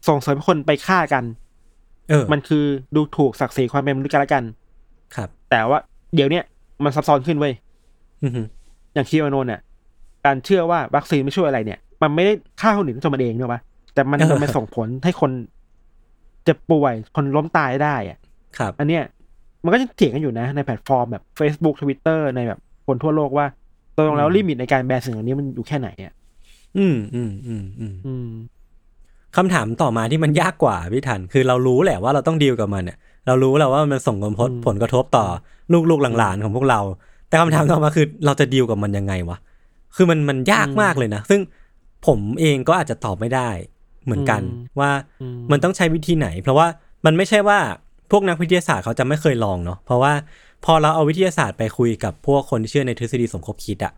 [0.08, 1.24] ส่งเสริมให้คนไปฆ่ากัน
[2.08, 2.64] เออ มันคือ
[2.94, 4.44] ดูถูกศักดิ์ศรีความเป็นมนุษย์กันและกัน
[5.16, 5.78] ครับ แต่ว่า
[6.14, 6.44] เดี๋ยวเนี้ย
[6.84, 7.52] มันซับซ้อนขึ้นเว้ย
[8.24, 8.42] อือฮึ
[8.94, 9.60] อย่างคีโอโนเนี่ย
[10.24, 13.60] การเชื่อว่าวัคซีนไม่ช่วยอะไรเนี่ย มันไม่ได้ฆ่าคนอื่นด้วยตัวมันเองเนอะปะ
[13.94, 15.30] แต่มันมันไปส่งผลให้คน
[16.44, 18.18] เจ็บป่วยคนล้มตายได้อะ
[18.58, 19.02] ครับ อันเนี้ย
[19.66, 23.46] มันก็จะเถียงกันอยู่นะในแพลตฟอร์มแบบ Facebook Twitter ในแบบคนทั่วโลกว่า
[23.96, 26.12] ตกลงแล้วอืม limit ในการ ban สิ่งเหล่านี้มันอยู่แค่ไหนอะ
[26.78, 28.28] อืมอืมอืมอืมอืม
[29.36, 32.96] คำถามต่อมาที่มันยากกว่าพี่ธัน คือเรารู้แหละว่าเราต้องดีลกับมันเนี่ย
[33.26, 35.26] เรารู้แล้วว่ามันส่งผลอืมผลกระทบต่อ
[35.90, 36.80] ลูกๆหลานๆของพวกเรา
[37.28, 39.36] แต่คำถามต่อมาคือเราจะดีลกับมันยังไงวะ
[39.96, 41.40] คือมันมันยากมากเลยนะ ซึ่ง
[42.06, 43.48] ผมเองก็อาจจะตอบไม่ได้
[44.04, 44.42] เหมือนกัน
[44.80, 44.90] ว่า
[45.22, 46.66] อืมันต้องใช้วิธีไหน เพราะว่า
[47.06, 47.58] มันไม่ใช่ว่า
[48.10, 50.12] พวกนักวิทยาศาสตร์เขาจะไม่เคยลองเนาะเพราะว่า
[50.64, 53.92] พอเราเอาวิทยาศาสตร์ไปคุยกับพวกคนที่เชื่อในทฤษฎีสมคบคิดอะ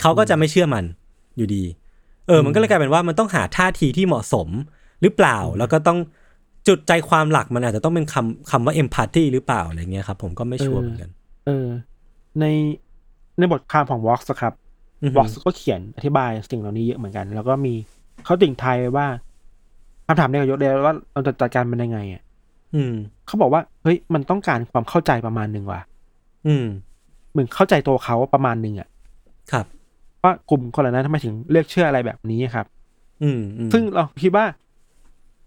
[0.00, 0.84] เขาก็จะไม่เชื่อมัน
[1.36, 1.64] อยู่ดี
[2.26, 4.48] เออ มันก็เลยกลายเป็นว่ามันต้องหาท่าทีที่เหมาะสม
[5.02, 5.98] หรือเปล่า แล้วก็ต้อง
[6.68, 11.10] จุดใจความหลักมันอาจจะต้องเป็นคำคำว่า empathy หรือเปล่าอะไรเงี้ยครับผมก็ไม่ชัวร์เหมือนกัน
[11.46, 11.66] เออ
[12.40, 12.44] ใน
[13.38, 14.52] ในบทความของ Vox อะครับ
[15.02, 17.74] อือฮึ Vox ก็เขียนอธิบายสิ่งเหล่านี้เยอะเหมือนกัน แล้วก็มี
[18.24, 19.06] เขาติ่งทายไว้ว่า
[20.06, 22.22] คำถามในกยศเลยว่าเราจะจัดการมันยังไงอะ
[22.74, 22.92] อืม
[23.26, 25.80] เขาบอกว่าเฮ้ยมันต้องการความเข้าใจประมาณหนึ่งว่ะ
[26.46, 26.66] อืม
[27.30, 28.88] เหมือนเข้าใจตัวเขาประมาณหนึ่งอะ
[29.52, 29.66] ครับ
[30.22, 32.66] ว่ากลุ่มคนเหล่านั้นทำไมถึงเลือกเชื่ออะไรแบบนี้ครับ
[33.22, 34.44] อืมอืมซึ่งเราคิดว่า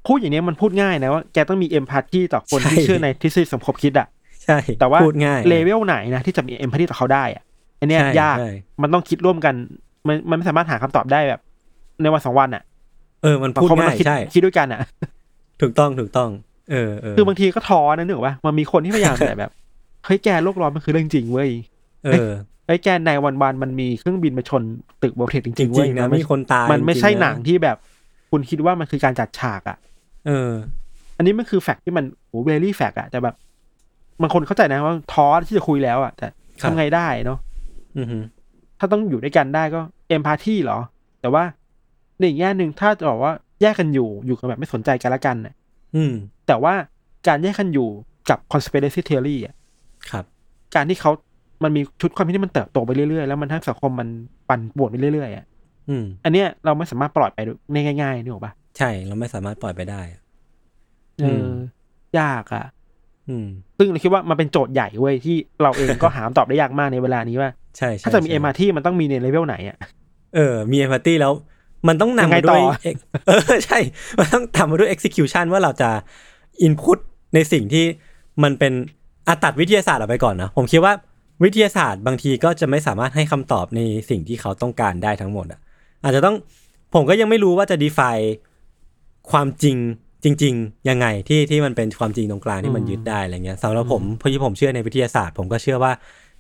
[0.08, 4.08] พูดอย่างนี้มันพูดง่ายนะว่าแกต้องมีเอมพัตตีต่อคนใช่ที่เชื่อในทฤษฎีสมคบคิดอะ
[4.46, 7.44] ใช่แต่ว่าพูดง่ายเลเวลไหนนะที่จะมีเอมพัตตีต่อเขาได้อะ
[7.80, 8.52] อันเนี้ยใช่ยากใช่
[8.82, 9.56] มันต้องคิดร่วมกัน
[10.08, 11.42] มันมันไม่สามารถหาคำตอบได้แบบ
[12.02, 12.64] ในวันสองวันอะ
[13.24, 14.80] เออมันพูดบางคนมันง่าต้อยงคิดใช่คิดด้วยกันอะ
[15.62, 16.30] ถูกต้องถูกต้อง
[16.72, 19.52] เออเออคือบางทีก็ท้อนะนึกออกปะมันมีคนที่พยายามแต่แบบ
[20.06, 21.50] เฮ้ยแกโลกร้อนมันคือเรื่องจริงเว้ย
[22.06, 22.32] เออ
[22.68, 24.64] เฮ้ยแกในวันวันๆมันมีเครื่องบินมาชน
[25.04, 27.78] ตึกโบเทคจจริงๆเว้ริยงๆนะมันมีคนตายมันไม่ใช่จริๆะหนังที่แบบ
[28.32, 29.78] คุณคิดว่ามันคือการจัดฉากอะ
[30.28, 30.52] เออ
[31.18, 33.36] อันนี้มันคือแฟกต์ที่มันโอ้เวลี่แฟกต์อะแต่แบบ
[34.22, 36.28] บางคนเข้าใจนะว่าท้อที่จะคุยแล้วอะแต่
[36.62, 37.40] ครับทำไงได้เนาะ
[37.98, 38.18] อือฮึ
[38.80, 40.80] ถ้าต้องอยู่ด้วยกันได้ก็เอมพาธีเหรอ
[41.22, 41.44] แต่ว่า
[42.18, 45.54] ในอีกแง่หนึ่งถ้าจะบอกว่าแยกกันอยู่อยู่กันแบบไม่สนใจกันละกันน่ะ
[45.96, 46.14] อืม
[46.48, 46.74] แต่ว่า
[47.28, 47.90] การแยกกันอยู่
[48.30, 49.56] กับ conspiracy theory อะ
[50.12, 50.26] ครับ
[50.76, 51.12] การที่เขา
[51.64, 54.08] มันมีชุดความคิดที่มันเติบโตไปเรื่อยๆ แล้วมันทำให้สังคมมัน
[54.50, 55.46] ปั่นป่วนไปเรื่อยๆอะ
[55.90, 57.40] อืม อันเนี้ยเราไม่สามารถปล่อยไป
[57.74, 60.22] ได้ง่ายๆนี่หรอกปะใช่เราไม่สามารถปล่อยไปได้อะ
[61.22, 61.50] เออือม
[62.20, 62.66] ยากอะ
[63.30, 69.78] อืม ซึ่งเราคิดว่ามันเป็นโจทย์ใหญ่เว้ยที่เราเองก็หาคำตอบได้ยากมากในเวลานี้ว่า ใช่ใช่ถ้าจะมีใช่เอ็มอาร์ที่มันต้องมีในเลเวลไหนอะ
[70.36, 71.34] เออมี empathy แล้ว
[71.88, 72.96] มันต้องยังนำไงมาด้วยต่อเอ็ก
[73.28, 73.80] เออใช่
[74.20, 75.90] มันต้องทำมาด้วย execution ว่าเราจะ
[76.66, 77.00] input
[77.34, 77.86] ในสิ่งที่
[78.44, 78.74] มันเป็น
[79.28, 80.94] อาตัดวิทยาศาสตร์ออกไปก่อนนะ ผมคิดว่า
[81.44, 85.60] วิทยาศาสตร์บางทีก็จะไม่สามารถให้คำตอบในสิ่งที่เขาต้องการได้ทั้งหมดอะ
[86.04, 86.36] อาจจะต้อง
[86.94, 88.26] ผมก็ยังไม่รู้ว่าจะ define
[89.32, 89.78] ความจริง
[90.24, 95.92] จริง ๆ ยังไงที่ที่มันเป็นความจริงตรงกลางที่มันยึดได้อะไรเงี้ยสำหรับผมเพราะที่ผมเชื่อในวิทยาศาสตร์ ผมก็เชื่อว่า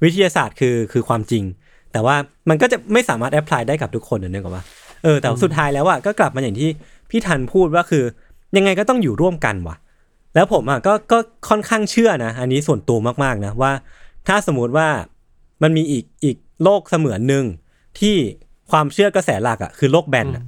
[0.03, 1.43] วิทยาศาสตร์คือคือความจริง
[1.91, 2.15] แต่ว่า
[2.49, 4.63] มันก็จะไม่สามารถแอพพลายได้กับทุกคนนะนึกออกปะ
[5.03, 6.69] เออแต่สุดท้ายแล้วอะก็กลับมาอย่างที่
[7.09, 8.03] พี่ทันพูดว่าคือ
[8.57, 9.75] ยังไงก็ต้องอยู่ร่วมกันว่ะ
[10.35, 11.17] แล้วผมอะก็ก็
[11.49, 13.71] ค่อนข้างเชื่อนะ อันนี้ส่วนตัวมากๆนะว่า
[14.27, 14.87] ถ้าสมมุติว่า
[15.63, 17.45] มันมีอีกอีกโลกเสมือนหนึ่ง
[17.99, 18.15] ที่
[18.71, 20.43] ความเชื่อกระแสหลักอะคือโลกแบนอะ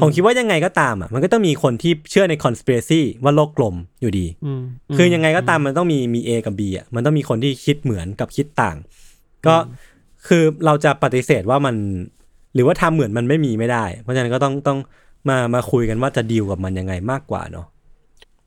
[0.00, 4.62] ผมคิดว่ายังไงก็ตามอะมันก็ต้องมีคนที่เชื่อใน conspiracy ว่าโลกกลมอยู่ดีอืม
[4.96, 8.76] คือยังไงก็ตามมันต้องมีมี A กับ B อะมันต้องมีคนที่คิดเหมือนกับคิดต่าง
[9.46, 9.56] ก็
[10.26, 11.76] คือเราจะปฏิเสธว่ามัน
[12.54, 14.78] หรือว่าทำเหมือนมันไม่มีไม่ได้ เพราะฉะนั้นก็ต้องต้อง
[15.28, 17.66] มามาคุยกันว่าจะดีลกับมันยังไงมากกว่าเนาะ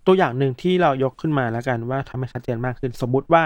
[0.06, 3.43] ตัวอย่างหนึ่งที่เรายกขึ้นมาแล้วกันว่าทำให้ชัดเจนมากขึ้นสมมุติว่า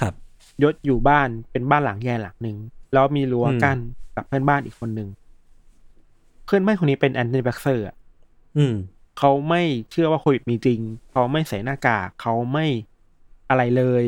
[0.00, 0.14] ครับ
[0.62, 2.56] ยศอยู่บ้านเป็นบ้านหลังใหญ่หลังหนึ่ง
[2.92, 3.78] แล้วมีรั้วกั้น
[4.16, 5.08] กับเพื่อนบ้านอีกคนหนึ่ง
[6.44, 7.84] เพื่อนบ้านคนนี้เป็น anti-vaxxer
[8.56, 8.74] อืม
[9.18, 10.80] เขาไม่เชื่อว่าโควิดมีจริง
[11.12, 12.66] เขาไม่ใส่หน้ากากเขาไม่
[13.48, 14.04] อะไรเลย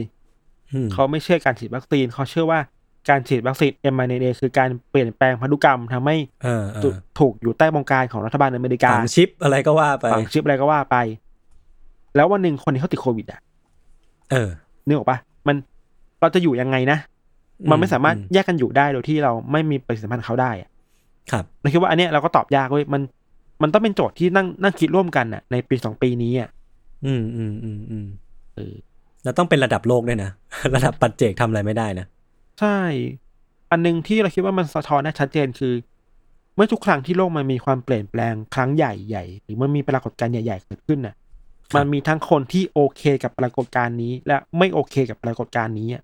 [0.72, 2.60] อืมเขาไม่เชื่อการฉีดวัคซีน เขาเชื่อว่า
[3.08, 10.96] การฉีดวัคซีน m อ n a คือการเปลี่ยนแปลงพันธุกรรมทำให้เออเอถูอกถูกอยู่ใต้บงการของรัฐบาลอเมริกาฝังชิปอะไรก็ว่าไปฝังชิปอะไรก็ว่าไป
[12.16, 13.40] แล้ววันหนึ่งคนที่เขาติดโควิดอะ
[14.30, 14.48] เออ
[14.86, 15.56] นึกออกปะมัน
[16.20, 16.98] เราจะอยู่ยังไงนะ
[17.70, 20.68] มันไม่สามารถอืแยกกันอยู่ได้โดยที่เราไม่มีปฏิสัมพันธ์กับเขาได้อะ
[21.30, 23.02] ครับเราคิดว่าอันเนี้ยเราก็ตอบยากเว้ยมัน
[23.62, 26.48] มันต้องเป็นโจทย์ที่นั่งนั่งคิดร่วมกันอะ ในปีสองปีนี้อะ
[27.06, 28.06] อืมอืมอืมอืม
[28.56, 28.74] เออ
[29.24, 30.30] แล้วต้องเป็นระดับโลกด้วยนะ
[30.74, 32.06] ระดับปัจเจกทำอะไรไม่ได้นะ
[32.60, 32.78] ใช่
[33.70, 35.74] อันหนึงที่เราคิดว่ามันสะท้อนได้ชัดเจนคือ
[36.54, 41.14] เมื่อทุกครั้งที่โลกมันมีความเปลี่ยนแปลงครั้งใหญ่ใหญ่หรือมันมีปรากฏการณ์ใหญ่ๆเกิดขึ้นน่ะ
[41.76, 46.02] มันมีทั้งคนที่โอเคกับปรากฏการณ์นี้ และไม่โอเคกับปรากฏการณ์นี้อะ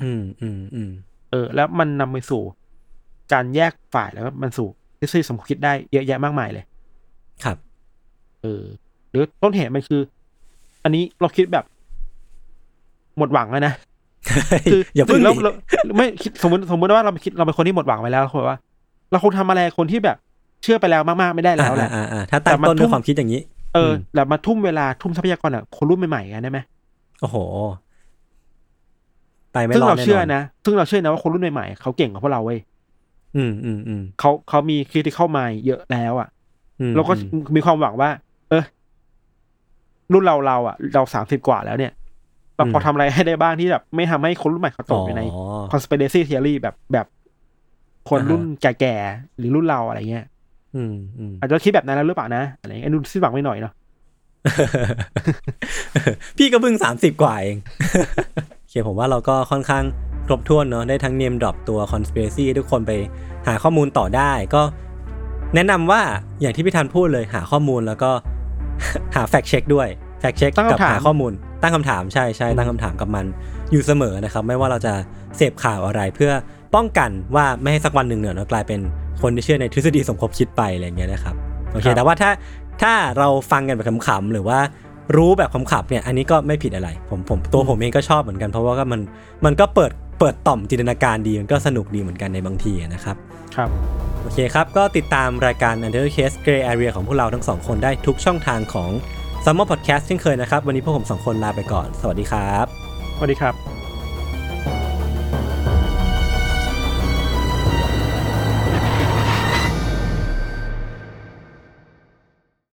[0.00, 0.90] อืมอืมอืม
[1.30, 2.42] เออ แล้วมันนำไปสู่
[3.32, 4.68] การแยกฝ่ายแล้วก็มันสู่
[4.98, 6.64] ทฤษฎีสมคบคิดได้เยอะแยะมากมายเลย
[7.44, 7.56] ครับ
[8.42, 8.62] เออ
[9.10, 10.00] หรือต้นเหตุมันคือ
[10.84, 11.64] อันนี้เราคิดแบบ
[13.18, 13.74] หมดหวังแล้วนะ
[14.72, 15.52] คืออย่าเพิ่งเราดิเรา
[15.96, 18.58] ไม่คิดสมมติสมมติว่าเราไปคิดเราเป็นคนที่หมดหวังไปแล้วเราคิดว่า
[19.10, 20.16] เราคงทำอะไรคนที่แบบ
[20.62, 23.40] เชื่อไปแล้วมากๆไม่ได้แล้วแหละอ่าอ่าอ่าถ้าตั้งแต่มันต้นด้วทุ่ยมความคิดอย่างนี้
[23.74, 26.58] เออมแล้วมาทุ่มเวลาทุ่มทรัพยากรอะคนรุ่นใหม่ๆกันได้ไหม
[27.20, 27.36] โอ้โห
[29.52, 32.58] ไปไม่ซึ่งรอดเราแน่เชื่อนอนนะซึ่งเราเชื่อนะว่าคนรุ่นใหม่ๆเขาเก่งกว่าพวกเราเว้ย
[33.36, 36.28] อืมอืมอืมเขาเขามีคิดที่เข้ามาเยอะแล้ว อะ
[36.80, 38.10] อืมเราก็อืมมีความหวังว่า
[38.50, 38.64] เออ
[40.12, 41.92] รุ่นเราเราอะ เราสามสิบกว่าแล้วเนี่ย
[42.58, 45.42] เราพอทำอะไรให้ได้บ้างที่แบบไม่ทำให้คนรุ่นใหม่เขาตกไปในอ๋อ
[45.72, 47.06] conspiracy theory แบบแบบ
[48.10, 50.24] คนอ่าฮะรุ่นแก่ๆหรือรุ่นเราอะไรเงี้ย
[50.74, 53.72] อืมอืมอาจจะคิดแบบนั้นแล้วหรือเปล่านะอะไรเงี้ยดูสิ้นหวังไม่หน่อยเนาะ
[56.38, 57.58] พี่ก็เพิ่งสามสิบกว่าเอง
[58.60, 59.84] โอเคผมว่าเราก็ค่อนข้าง
[60.26, 62.92] ครบถ้วนเนาะได้ทั้ง name drop ตัว conspiracy ให้ทุกคนไป
[63.46, 64.62] หาข้อมูลต่อได้ก็
[65.54, 66.00] แนะนำว่า
[66.40, 68.10] อย่างที่พี่ธันพูดเลยหาข้อมูลแล้วก็
[69.14, 69.88] หา fact check ด้วย
[70.20, 71.32] fact check ตั้งกับคำถามหาข้อมูล
[71.62, 73.24] ตั้งคำถามใช่ใช่ตั้งคำถามกับมัน
[73.72, 74.94] อยู่เสมอนะครับ ไม่ว่าเราจะ
[75.36, 76.32] เสพข่าวอะไรเพื่อ
[76.74, 78.80] ป้องกันว่าไม่ให้สักวันหนึ่งเนี่ยเรากลายเป็น
[79.22, 81.34] คนที่เชื่อในทฤษฎีสมคบคิดไปอะไรอย่างเงี้ยนะครับ
[81.72, 82.30] โอเคครับแต่ว่าถ้า
[82.82, 84.58] ถ้าเราฟังกันแบบขำๆหรือว่า
[85.16, 89.00] รู้แบบขำๆเนี่ยอันนี้ก็ไม่ผิดอะไร ผมผมตัวผมเองก็ชอบเหมือนกันเพราะว่าก็มัน
[89.44, 93.16] มันก็เปิดเปิดต่อมจินตนาการดีมันก็สนุกดีเหมือนกันในบางทีนะครับ
[93.56, 93.68] ครับ
[94.22, 98.90] โอเคครับ ก็ติดตามรายการ u n d e r Case Gray Area ของพวกเราทั้งสองคนได้ทุกช่องทางของ
[99.50, 102.66] ซัมเมอร์พอดแคสต์เช่นเคยนะครับ วันนี้พวกผมสองคนลาไปก่อน สวัสดีครับ
[103.16, 103.77] สวัสดีครับ